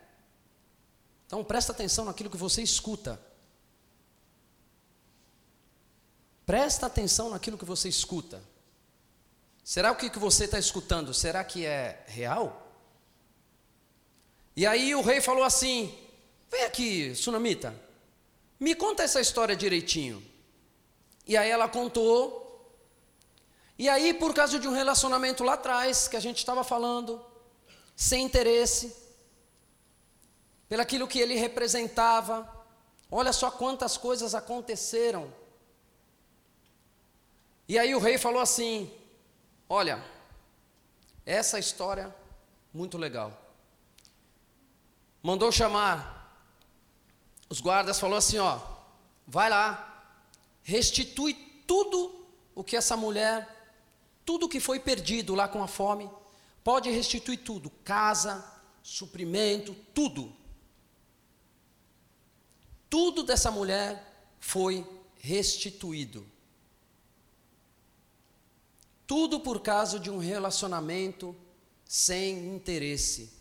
Então 1.27 1.43
presta 1.43 1.73
atenção 1.73 2.05
naquilo 2.05 2.29
que 2.29 2.37
você 2.37 2.63
escuta. 2.63 3.21
Presta 6.45 6.87
atenção 6.87 7.29
naquilo 7.29 7.57
que 7.57 7.65
você 7.65 7.89
escuta. 7.89 8.41
Será 9.63 9.91
o 9.91 9.97
que, 9.97 10.09
que 10.09 10.17
você 10.17 10.45
está 10.45 10.57
escutando? 10.57 11.13
Será 11.13 11.43
que 11.43 11.65
é 11.65 12.03
real? 12.07 12.73
E 14.55 14.65
aí 14.65 14.95
o 14.95 15.01
rei 15.01 15.19
falou 15.19 15.43
assim: 15.43 15.93
Vem 16.49 16.63
aqui, 16.63 17.13
Sunamita, 17.13 17.75
me 18.57 18.73
conta 18.73 19.03
essa 19.03 19.19
história 19.19 19.55
direitinho. 19.55 20.25
E 21.27 21.35
aí 21.35 21.49
ela 21.49 21.67
contou 21.67 22.47
e 23.79 23.87
aí, 23.87 24.13
por 24.13 24.33
causa 24.33 24.57
de 24.57 24.67
um 24.67 24.73
relacionamento 24.73 25.43
lá 25.43 25.53
atrás, 25.53 26.07
que 26.07 26.17
a 26.17 26.19
gente 26.19 26.37
estava 26.37 26.63
falando, 26.63 27.23
sem 27.95 28.25
interesse, 28.25 28.93
pelaquilo 30.67 31.07
que 31.07 31.19
ele 31.19 31.35
representava, 31.35 32.65
olha 33.11 33.33
só 33.33 33.49
quantas 33.49 33.97
coisas 33.97 34.35
aconteceram. 34.35 35.33
E 37.67 37.77
aí 37.77 37.93
o 37.95 37.99
rei 37.99 38.17
falou 38.17 38.41
assim: 38.41 38.91
Olha, 39.67 40.03
essa 41.25 41.59
história, 41.59 42.13
muito 42.73 42.97
legal. 42.97 43.31
Mandou 45.21 45.51
chamar 45.51 46.39
os 47.49 47.59
guardas, 47.59 47.99
falou 47.99 48.17
assim: 48.17 48.37
Ó, 48.37 48.59
vai 49.25 49.49
lá, 49.49 50.11
restitui 50.63 51.33
tudo 51.65 52.25
o 52.55 52.63
que 52.63 52.77
essa 52.77 52.95
mulher 52.95 53.57
tudo 54.27 54.49
que 54.49 54.59
foi 54.59 54.77
perdido 54.77 55.33
lá 55.33 55.47
com 55.47 55.63
a 55.63 55.69
fome, 55.69 56.09
pode 56.61 56.91
restituir 56.91 57.37
tudo: 57.37 57.69
casa, 57.85 58.43
suprimento, 58.83 59.73
tudo. 59.93 60.35
Tudo 62.89 63.23
dessa 63.23 63.51
mulher 63.51 64.31
foi 64.39 64.85
restituído. 65.19 66.25
Tudo 69.05 69.39
por 69.39 69.61
causa 69.61 69.99
de 69.99 70.09
um 70.09 70.17
relacionamento 70.17 71.35
sem 71.85 72.53
interesse. 72.53 73.33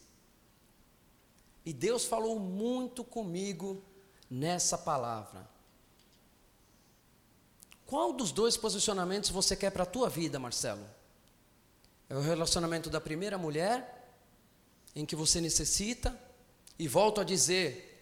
E 1.64 1.72
Deus 1.72 2.04
falou 2.04 2.38
muito 2.38 3.02
comigo 3.02 3.82
nessa 4.30 4.78
palavra. 4.78 5.48
Qual 7.84 8.12
dos 8.12 8.32
dois 8.32 8.56
posicionamentos 8.56 9.30
você 9.30 9.54
quer 9.54 9.70
para 9.70 9.84
a 9.84 9.86
tua 9.86 10.08
vida, 10.08 10.38
Marcelo? 10.38 10.84
É 12.08 12.16
o 12.16 12.20
relacionamento 12.20 12.88
da 12.88 13.00
primeira 13.00 13.36
mulher, 13.36 14.12
em 14.94 15.04
que 15.04 15.16
você 15.16 15.40
necessita, 15.40 16.18
e 16.78 16.86
volto 16.86 17.20
a 17.20 17.24
dizer, 17.24 17.95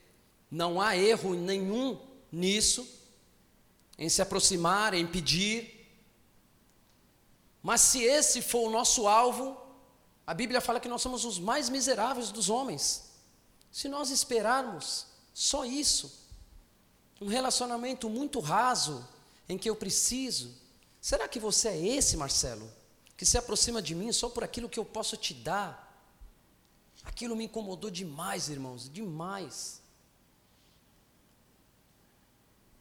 não 0.55 0.81
há 0.81 0.97
erro 0.97 1.35
nenhum 1.35 2.01
nisso, 2.31 2.87
em 3.99 4.09
se 4.09 4.23
aproximar, 4.23 4.95
em 4.95 5.05
pedir. 5.05 5.91
Mas 7.61 7.81
se 7.81 8.05
esse 8.05 8.41
for 8.41 8.69
o 8.69 8.71
nosso 8.71 9.09
alvo, 9.09 9.61
a 10.25 10.33
Bíblia 10.33 10.61
fala 10.61 10.79
que 10.79 10.89
nós 10.89 11.03
somos 11.03 11.25
os 11.25 11.41
mais 11.41 11.69
miseráveis 11.69 12.31
dos 12.31 12.49
homens. 12.49 13.11
Se 13.73 13.89
nós 13.89 14.11
esperarmos 14.11 15.07
só 15.33 15.65
isso, 15.65 16.25
um 17.21 17.27
relacionamento 17.27 18.09
muito 18.09 18.39
raso, 18.39 19.05
em 19.49 19.59
que 19.59 19.69
eu 19.69 19.75
preciso. 19.75 20.55
Será 21.01 21.27
que 21.27 21.41
você 21.41 21.69
é 21.69 21.87
esse, 21.97 22.17
Marcelo, 22.17 22.71
que 23.17 23.27
se 23.27 23.37
aproxima 23.37 23.83
de 23.83 23.93
mim 23.93 24.13
só 24.13 24.29
por 24.29 24.45
aquilo 24.45 24.69
que 24.69 24.79
eu 24.79 24.85
posso 24.85 25.17
te 25.17 25.35
dar? 25.35 25.83
Aquilo 27.03 27.35
me 27.35 27.47
incomodou 27.47 27.91
demais, 27.91 28.49
irmãos, 28.49 28.89
demais. 28.89 29.83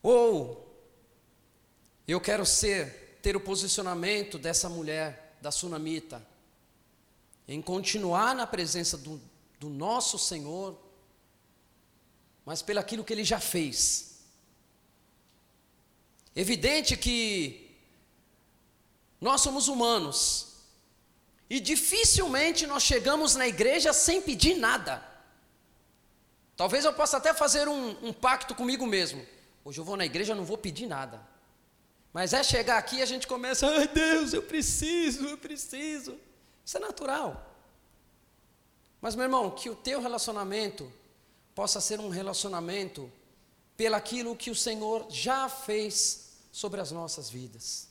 Ou 0.04 0.64
eu 2.06 2.20
quero 2.20 2.46
ser, 2.46 3.18
ter 3.22 3.38
o 3.38 3.40
posicionamento 3.40 4.38
dessa 4.38 4.68
mulher, 4.68 5.38
da 5.42 5.50
sunamita, 5.50 6.26
em 7.48 7.62
continuar 7.62 8.36
na 8.36 8.46
presença 8.46 8.98
do, 8.98 9.20
do 9.60 9.70
nosso 9.70 10.20
Senhor, 10.20 10.78
mas 12.46 12.62
pelo 12.62 12.80
aquilo 12.80 13.04
que 13.04 13.14
Ele 13.14 13.24
já 13.24 13.40
fez. 13.40 14.20
Evidente 16.36 16.98
que 16.98 17.72
nós 19.22 19.40
somos 19.40 19.70
humanos 19.70 20.54
e 21.50 21.60
dificilmente 21.62 22.68
nós 22.68 22.84
chegamos 22.84 23.36
na 23.36 23.48
igreja 23.48 23.94
sem 23.94 24.22
pedir 24.22 24.56
nada. 24.56 25.02
Talvez 26.58 26.84
eu 26.84 26.94
possa 26.94 27.18
até 27.18 27.34
fazer 27.34 27.70
um, 27.70 28.08
um 28.08 28.12
pacto 28.12 28.54
comigo 28.54 28.86
mesmo. 28.86 29.26
Hoje 29.66 29.80
eu 29.80 29.86
vou 29.86 29.96
na 29.96 30.06
igreja, 30.06 30.36
não 30.36 30.46
vou 30.46 30.58
pedir 30.58 30.88
nada. 30.88 31.22
Mas 32.12 32.34
é 32.34 32.44
chegar 32.44 32.78
aqui 32.78 32.98
e 32.98 33.02
a 33.02 33.06
gente 33.06 33.26
começa, 33.26 33.68
ai 33.68 33.88
Deus, 33.88 34.34
eu 34.34 34.44
preciso, 34.44 35.26
eu 35.26 35.38
preciso. 35.38 36.18
Isso 36.64 36.78
é 36.78 36.80
natural. 36.80 37.52
Mas 39.02 39.16
meu 39.16 39.24
irmão, 39.24 39.52
que 39.52 39.70
o 39.70 39.76
teu 39.76 40.00
relacionamento 40.02 40.92
possa 41.56 41.82
ser 41.82 42.00
um 42.00 42.10
relacionamento 42.10 43.12
pelaquilo 43.76 44.36
que 44.36 44.52
o 44.52 44.56
Senhor 44.56 45.08
já 45.10 45.50
fez 45.50 46.38
sobre 46.52 46.80
as 46.80 46.92
nossas 46.92 47.30
vidas. 47.30 47.88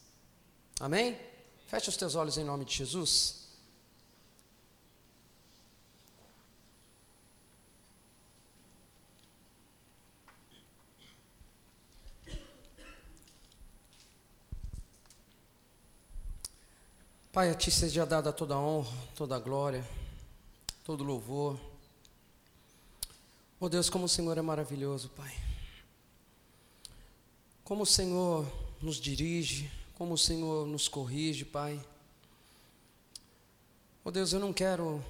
Amém? 0.78 1.18
Feche 1.66 1.88
os 1.88 1.96
teus 1.96 2.14
olhos 2.14 2.38
em 2.38 2.44
nome 2.44 2.64
de 2.64 2.74
Jesus. 2.74 3.41
Pai, 17.32 17.48
a 17.48 17.54
Ti 17.54 17.70
seja 17.70 18.04
dada 18.04 18.30
toda 18.30 18.58
honra, 18.58 18.92
toda 19.16 19.38
glória, 19.38 19.82
todo 20.84 21.02
louvor. 21.02 21.58
Oh 23.58 23.70
Deus, 23.70 23.88
como 23.88 24.04
o 24.04 24.08
Senhor 24.08 24.36
é 24.36 24.42
maravilhoso, 24.42 25.08
Pai. 25.16 25.34
Como 27.64 27.84
o 27.84 27.86
Senhor 27.86 28.46
nos 28.82 28.96
dirige, 28.96 29.70
como 29.94 30.12
o 30.12 30.18
Senhor 30.18 30.66
nos 30.66 30.88
corrige, 30.88 31.46
Pai. 31.46 31.82
Oh 34.04 34.10
Deus, 34.10 34.34
eu 34.34 34.38
não 34.38 34.52
quero 34.52 35.02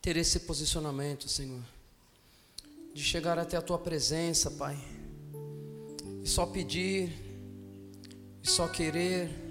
ter 0.00 0.16
esse 0.16 0.40
posicionamento, 0.40 1.28
Senhor, 1.28 1.60
de 2.94 3.04
chegar 3.04 3.38
até 3.38 3.58
a 3.58 3.62
Tua 3.62 3.78
presença, 3.78 4.50
Pai, 4.52 4.78
e 6.24 6.26
só 6.26 6.46
pedir, 6.46 7.12
e 8.42 8.48
só 8.48 8.66
querer 8.68 9.49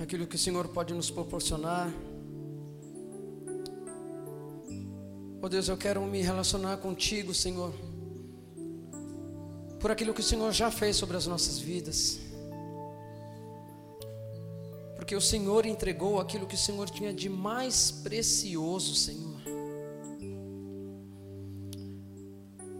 aquilo 0.00 0.26
que 0.26 0.36
o 0.36 0.38
Senhor 0.38 0.66
pode 0.68 0.92
nos 0.94 1.10
proporcionar. 1.10 1.92
Oh 5.42 5.48
Deus, 5.48 5.68
eu 5.68 5.76
quero 5.76 6.02
me 6.02 6.20
relacionar 6.20 6.78
contigo, 6.78 7.32
Senhor 7.32 7.72
por 9.80 9.90
aquilo 9.90 10.12
que 10.12 10.20
o 10.20 10.24
Senhor 10.24 10.52
já 10.52 10.70
fez 10.70 10.96
sobre 10.96 11.16
as 11.16 11.26
nossas 11.26 11.58
vidas. 11.58 12.20
Porque 14.94 15.16
o 15.16 15.20
Senhor 15.20 15.64
entregou 15.64 16.20
aquilo 16.20 16.46
que 16.46 16.54
o 16.54 16.58
Senhor 16.58 16.88
tinha 16.90 17.12
de 17.14 17.30
mais 17.30 17.90
precioso, 17.90 18.94
Senhor. 18.94 19.40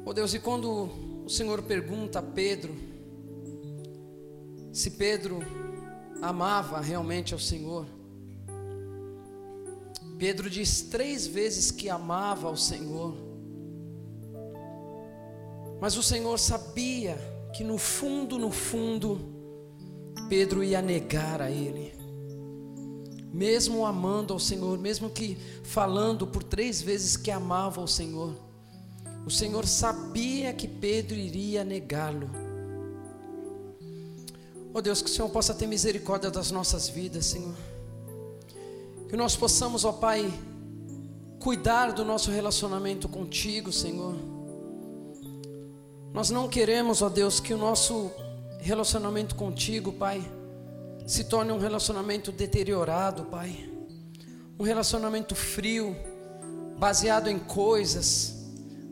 Oh 0.04 0.12
Deus, 0.12 0.34
e 0.34 0.38
quando 0.38 1.24
o 1.24 1.30
Senhor 1.30 1.62
pergunta 1.62 2.18
a 2.18 2.22
Pedro, 2.22 2.74
se 4.70 4.90
Pedro 4.90 5.40
amava 6.20 6.80
realmente 6.80 7.32
ao 7.32 7.40
Senhor. 7.40 7.86
Pedro 10.18 10.50
diz 10.50 10.82
três 10.82 11.26
vezes 11.26 11.70
que 11.70 11.88
amava 11.88 12.46
ao 12.46 12.56
Senhor, 12.56 13.16
mas 15.80 15.96
o 15.96 16.02
Senhor 16.02 16.38
sabia 16.38 17.16
que 17.54 17.64
no 17.64 17.78
fundo, 17.78 18.38
no 18.38 18.50
fundo, 18.50 19.18
Pedro 20.28 20.62
ia 20.62 20.82
negar 20.82 21.40
a 21.40 21.50
Ele, 21.50 21.94
mesmo 23.32 23.86
amando 23.86 24.34
ao 24.34 24.38
Senhor, 24.38 24.78
mesmo 24.78 25.08
que 25.08 25.38
falando 25.64 26.26
por 26.26 26.42
três 26.42 26.82
vezes 26.82 27.16
que 27.16 27.30
amava 27.30 27.80
ao 27.80 27.86
Senhor, 27.86 28.36
o 29.24 29.30
Senhor 29.30 29.66
sabia 29.66 30.52
que 30.52 30.68
Pedro 30.68 31.16
iria 31.16 31.64
negá-lo. 31.64 32.30
Oh 34.72 34.80
Deus, 34.80 35.02
que 35.02 35.10
o 35.10 35.12
Senhor 35.12 35.28
possa 35.30 35.52
ter 35.52 35.66
misericórdia 35.66 36.30
das 36.30 36.50
nossas 36.50 36.88
vidas, 36.88 37.26
Senhor. 37.26 37.54
Que 39.08 39.16
nós 39.16 39.34
possamos, 39.34 39.84
ó 39.84 39.92
Pai, 39.92 40.32
cuidar 41.40 41.92
do 41.92 42.04
nosso 42.04 42.30
relacionamento 42.30 43.08
contigo, 43.08 43.72
Senhor. 43.72 44.14
Nós 46.12 46.30
não 46.30 46.48
queremos, 46.48 47.02
ó 47.02 47.08
Deus, 47.08 47.40
que 47.40 47.52
o 47.52 47.58
nosso 47.58 48.10
relacionamento 48.58 49.34
contigo, 49.34 49.92
Pai, 49.92 50.22
se 51.06 51.24
torne 51.24 51.50
um 51.50 51.58
relacionamento 51.58 52.30
deteriorado, 52.30 53.24
Pai. 53.24 53.68
Um 54.58 54.62
relacionamento 54.62 55.34
frio, 55.34 55.96
baseado 56.78 57.28
em 57.28 57.38
coisas, 57.38 58.34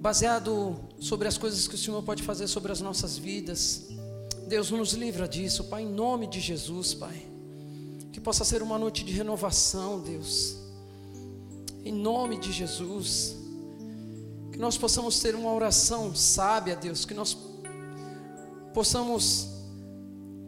baseado 0.00 0.76
sobre 0.98 1.28
as 1.28 1.38
coisas 1.38 1.68
que 1.68 1.74
o 1.74 1.78
Senhor 1.78 2.02
pode 2.02 2.22
fazer 2.22 2.48
sobre 2.48 2.72
as 2.72 2.80
nossas 2.80 3.16
vidas. 3.16 3.87
Deus 4.48 4.70
nos 4.70 4.94
livra 4.94 5.28
disso, 5.28 5.64
Pai, 5.64 5.82
em 5.82 5.88
nome 5.88 6.26
de 6.26 6.40
Jesus, 6.40 6.94
Pai. 6.94 7.22
Que 8.10 8.18
possa 8.18 8.44
ser 8.44 8.62
uma 8.62 8.78
noite 8.78 9.04
de 9.04 9.12
renovação, 9.12 10.00
Deus. 10.00 10.56
Em 11.84 11.92
nome 11.92 12.38
de 12.38 12.50
Jesus. 12.50 13.36
Que 14.50 14.58
nós 14.58 14.78
possamos 14.78 15.20
ter 15.20 15.34
uma 15.34 15.52
oração 15.52 16.14
sábia, 16.14 16.74
Deus. 16.74 17.04
Que 17.04 17.12
nós 17.12 17.36
possamos 18.72 19.48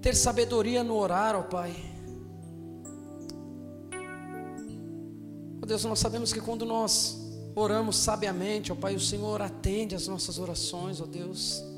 ter 0.01 0.17
sabedoria 0.17 0.83
no 0.83 0.97
orar, 0.97 1.37
ó 1.37 1.43
Pai. 1.43 1.77
Ó 5.63 5.67
Deus, 5.67 5.85
nós 5.85 5.99
sabemos 5.99 6.33
que 6.33 6.41
quando 6.41 6.65
nós 6.65 7.19
oramos 7.55 7.97
sabiamente, 7.97 8.73
ó 8.73 8.75
Pai, 8.75 8.97
o 8.97 9.01
Senhor 9.01 9.43
atende 9.43 9.95
as 9.95 10.09
nossas 10.09 10.39
orações, 10.39 11.03
ó 11.03 11.05
Deus. 11.05 11.70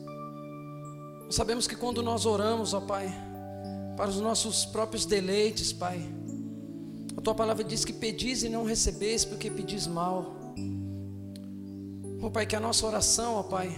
Nós 1.33 1.37
sabemos 1.39 1.67
que 1.67 1.75
quando 1.75 2.03
nós 2.03 2.27
oramos, 2.27 2.75
ó 2.75 2.81
Pai, 2.83 3.11
para 3.97 4.11
os 4.11 4.21
nossos 4.21 4.67
próprios 4.67 5.07
deleites, 5.07 5.73
Pai, 5.73 5.99
a 7.17 7.23
tua 7.23 7.35
palavra 7.35 7.65
diz 7.65 7.87
que 7.87 7.93
pedis 7.95 8.43
e 8.43 8.51
não 8.51 8.65
recebeis 8.65 9.25
porque 9.25 9.51
pedis 9.51 9.87
mal. 9.87 10.37
Ó 12.21 12.29
Pai, 12.29 12.45
que 12.45 12.55
a 12.55 12.61
nossa 12.61 12.87
oração, 12.87 13.37
ó 13.37 13.43
Pai, 13.43 13.75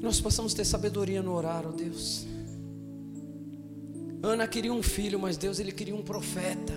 nós 0.00 0.20
possamos 0.20 0.54
ter 0.54 0.64
sabedoria 0.64 1.20
no 1.24 1.34
orar, 1.34 1.66
ó 1.66 1.72
Deus. 1.72 2.24
Ana 4.22 4.46
queria 4.46 4.72
um 4.72 4.80
filho, 4.80 5.18
mas 5.18 5.36
Deus 5.36 5.58
ele 5.58 5.72
queria 5.72 5.96
um 5.96 6.04
profeta. 6.04 6.72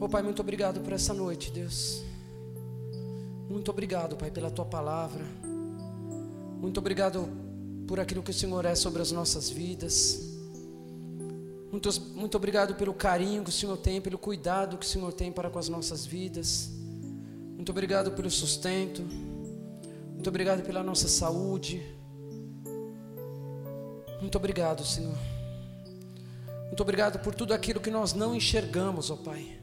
Ó 0.00 0.08
Pai, 0.08 0.24
muito 0.24 0.42
obrigado 0.42 0.80
por 0.80 0.92
essa 0.92 1.14
noite, 1.14 1.52
Deus. 1.52 2.04
Muito 3.48 3.70
obrigado, 3.70 4.16
Pai, 4.16 4.30
pela 4.30 4.50
tua 4.50 4.64
palavra. 4.64 5.24
Muito 6.60 6.78
obrigado 6.78 7.28
por 7.86 8.00
aquilo 8.00 8.22
que 8.22 8.30
o 8.30 8.34
Senhor 8.34 8.64
é 8.64 8.74
sobre 8.74 9.00
as 9.00 9.12
nossas 9.12 9.48
vidas. 9.48 10.36
Muito, 11.70 11.88
muito 12.14 12.36
obrigado 12.36 12.74
pelo 12.74 12.94
carinho 12.94 13.44
que 13.44 13.50
o 13.50 13.52
Senhor 13.52 13.76
tem, 13.76 14.00
pelo 14.00 14.18
cuidado 14.18 14.78
que 14.78 14.86
o 14.86 14.88
Senhor 14.88 15.12
tem 15.12 15.30
para 15.30 15.50
com 15.50 15.58
as 15.58 15.68
nossas 15.68 16.04
vidas. 16.04 16.70
Muito 17.54 17.70
obrigado 17.70 18.12
pelo 18.12 18.30
sustento. 18.30 19.02
Muito 20.12 20.28
obrigado 20.28 20.62
pela 20.62 20.82
nossa 20.82 21.08
saúde. 21.08 21.82
Muito 24.20 24.36
obrigado, 24.36 24.84
Senhor. 24.84 25.16
Muito 26.66 26.80
obrigado 26.80 27.18
por 27.20 27.34
tudo 27.34 27.54
aquilo 27.54 27.80
que 27.80 27.90
nós 27.90 28.12
não 28.12 28.34
enxergamos, 28.34 29.10
ó 29.10 29.16
Pai. 29.16 29.58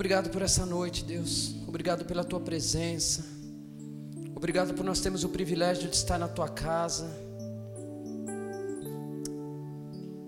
Obrigado 0.00 0.30
por 0.30 0.40
essa 0.40 0.64
noite, 0.64 1.04
Deus. 1.04 1.56
Obrigado 1.68 2.06
pela 2.06 2.24
tua 2.24 2.40
presença. 2.40 3.22
Obrigado 4.34 4.72
por 4.72 4.82
nós 4.82 4.98
termos 4.98 5.24
o 5.24 5.28
privilégio 5.28 5.90
de 5.90 5.94
estar 5.94 6.18
na 6.18 6.26
tua 6.26 6.48
casa. 6.48 7.06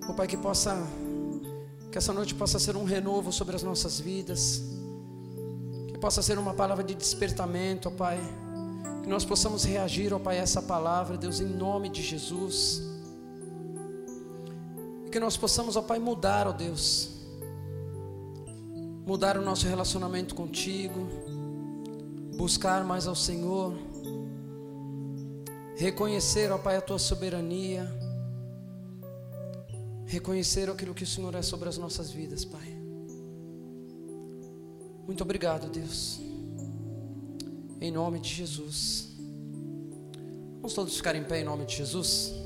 Oh, 0.06 0.12
Pai, 0.12 0.26
que 0.26 0.36
possa 0.36 0.76
que 1.90 1.96
essa 1.96 2.12
noite 2.12 2.34
possa 2.34 2.58
ser 2.58 2.76
um 2.76 2.84
renovo 2.84 3.32
sobre 3.32 3.56
as 3.56 3.62
nossas 3.62 3.98
vidas. 3.98 4.62
Que 5.88 5.98
possa 5.98 6.20
ser 6.20 6.38
uma 6.38 6.52
palavra 6.52 6.84
de 6.84 6.94
despertamento, 6.94 7.88
ó 7.88 7.92
Pai. 7.92 8.20
Que 9.02 9.08
nós 9.08 9.24
possamos 9.24 9.64
reagir, 9.64 10.12
ó 10.12 10.18
Pai, 10.18 10.38
a 10.38 10.42
essa 10.42 10.60
palavra, 10.60 11.16
Deus, 11.16 11.40
em 11.40 11.46
nome 11.46 11.88
de 11.88 12.02
Jesus. 12.02 12.82
Que 15.10 15.18
nós 15.18 15.38
possamos, 15.38 15.76
ó 15.76 15.80
Pai, 15.80 15.98
mudar, 15.98 16.46
ó 16.46 16.52
Deus 16.52 17.11
mudar 19.04 19.36
o 19.36 19.42
nosso 19.42 19.66
relacionamento 19.66 20.34
contigo, 20.34 21.08
buscar 22.36 22.84
mais 22.84 23.06
ao 23.06 23.14
Senhor, 23.14 23.74
reconhecer, 25.76 26.50
ó 26.52 26.58
Pai, 26.58 26.76
a 26.76 26.80
tua 26.80 26.98
soberania, 26.98 27.90
reconhecer 30.06 30.68
aquilo 30.70 30.94
que 30.94 31.04
o 31.04 31.06
Senhor 31.06 31.34
é 31.34 31.42
sobre 31.42 31.68
as 31.68 31.78
nossas 31.78 32.10
vidas, 32.10 32.44
Pai. 32.44 32.72
Muito 35.06 35.22
obrigado, 35.22 35.68
Deus. 35.68 36.20
Em 37.80 37.90
nome 37.90 38.20
de 38.20 38.28
Jesus. 38.28 39.08
Vamos 40.56 40.74
todos 40.74 40.96
ficar 40.96 41.16
em 41.16 41.24
pé 41.24 41.40
em 41.40 41.44
nome 41.44 41.66
de 41.66 41.76
Jesus. 41.76 42.41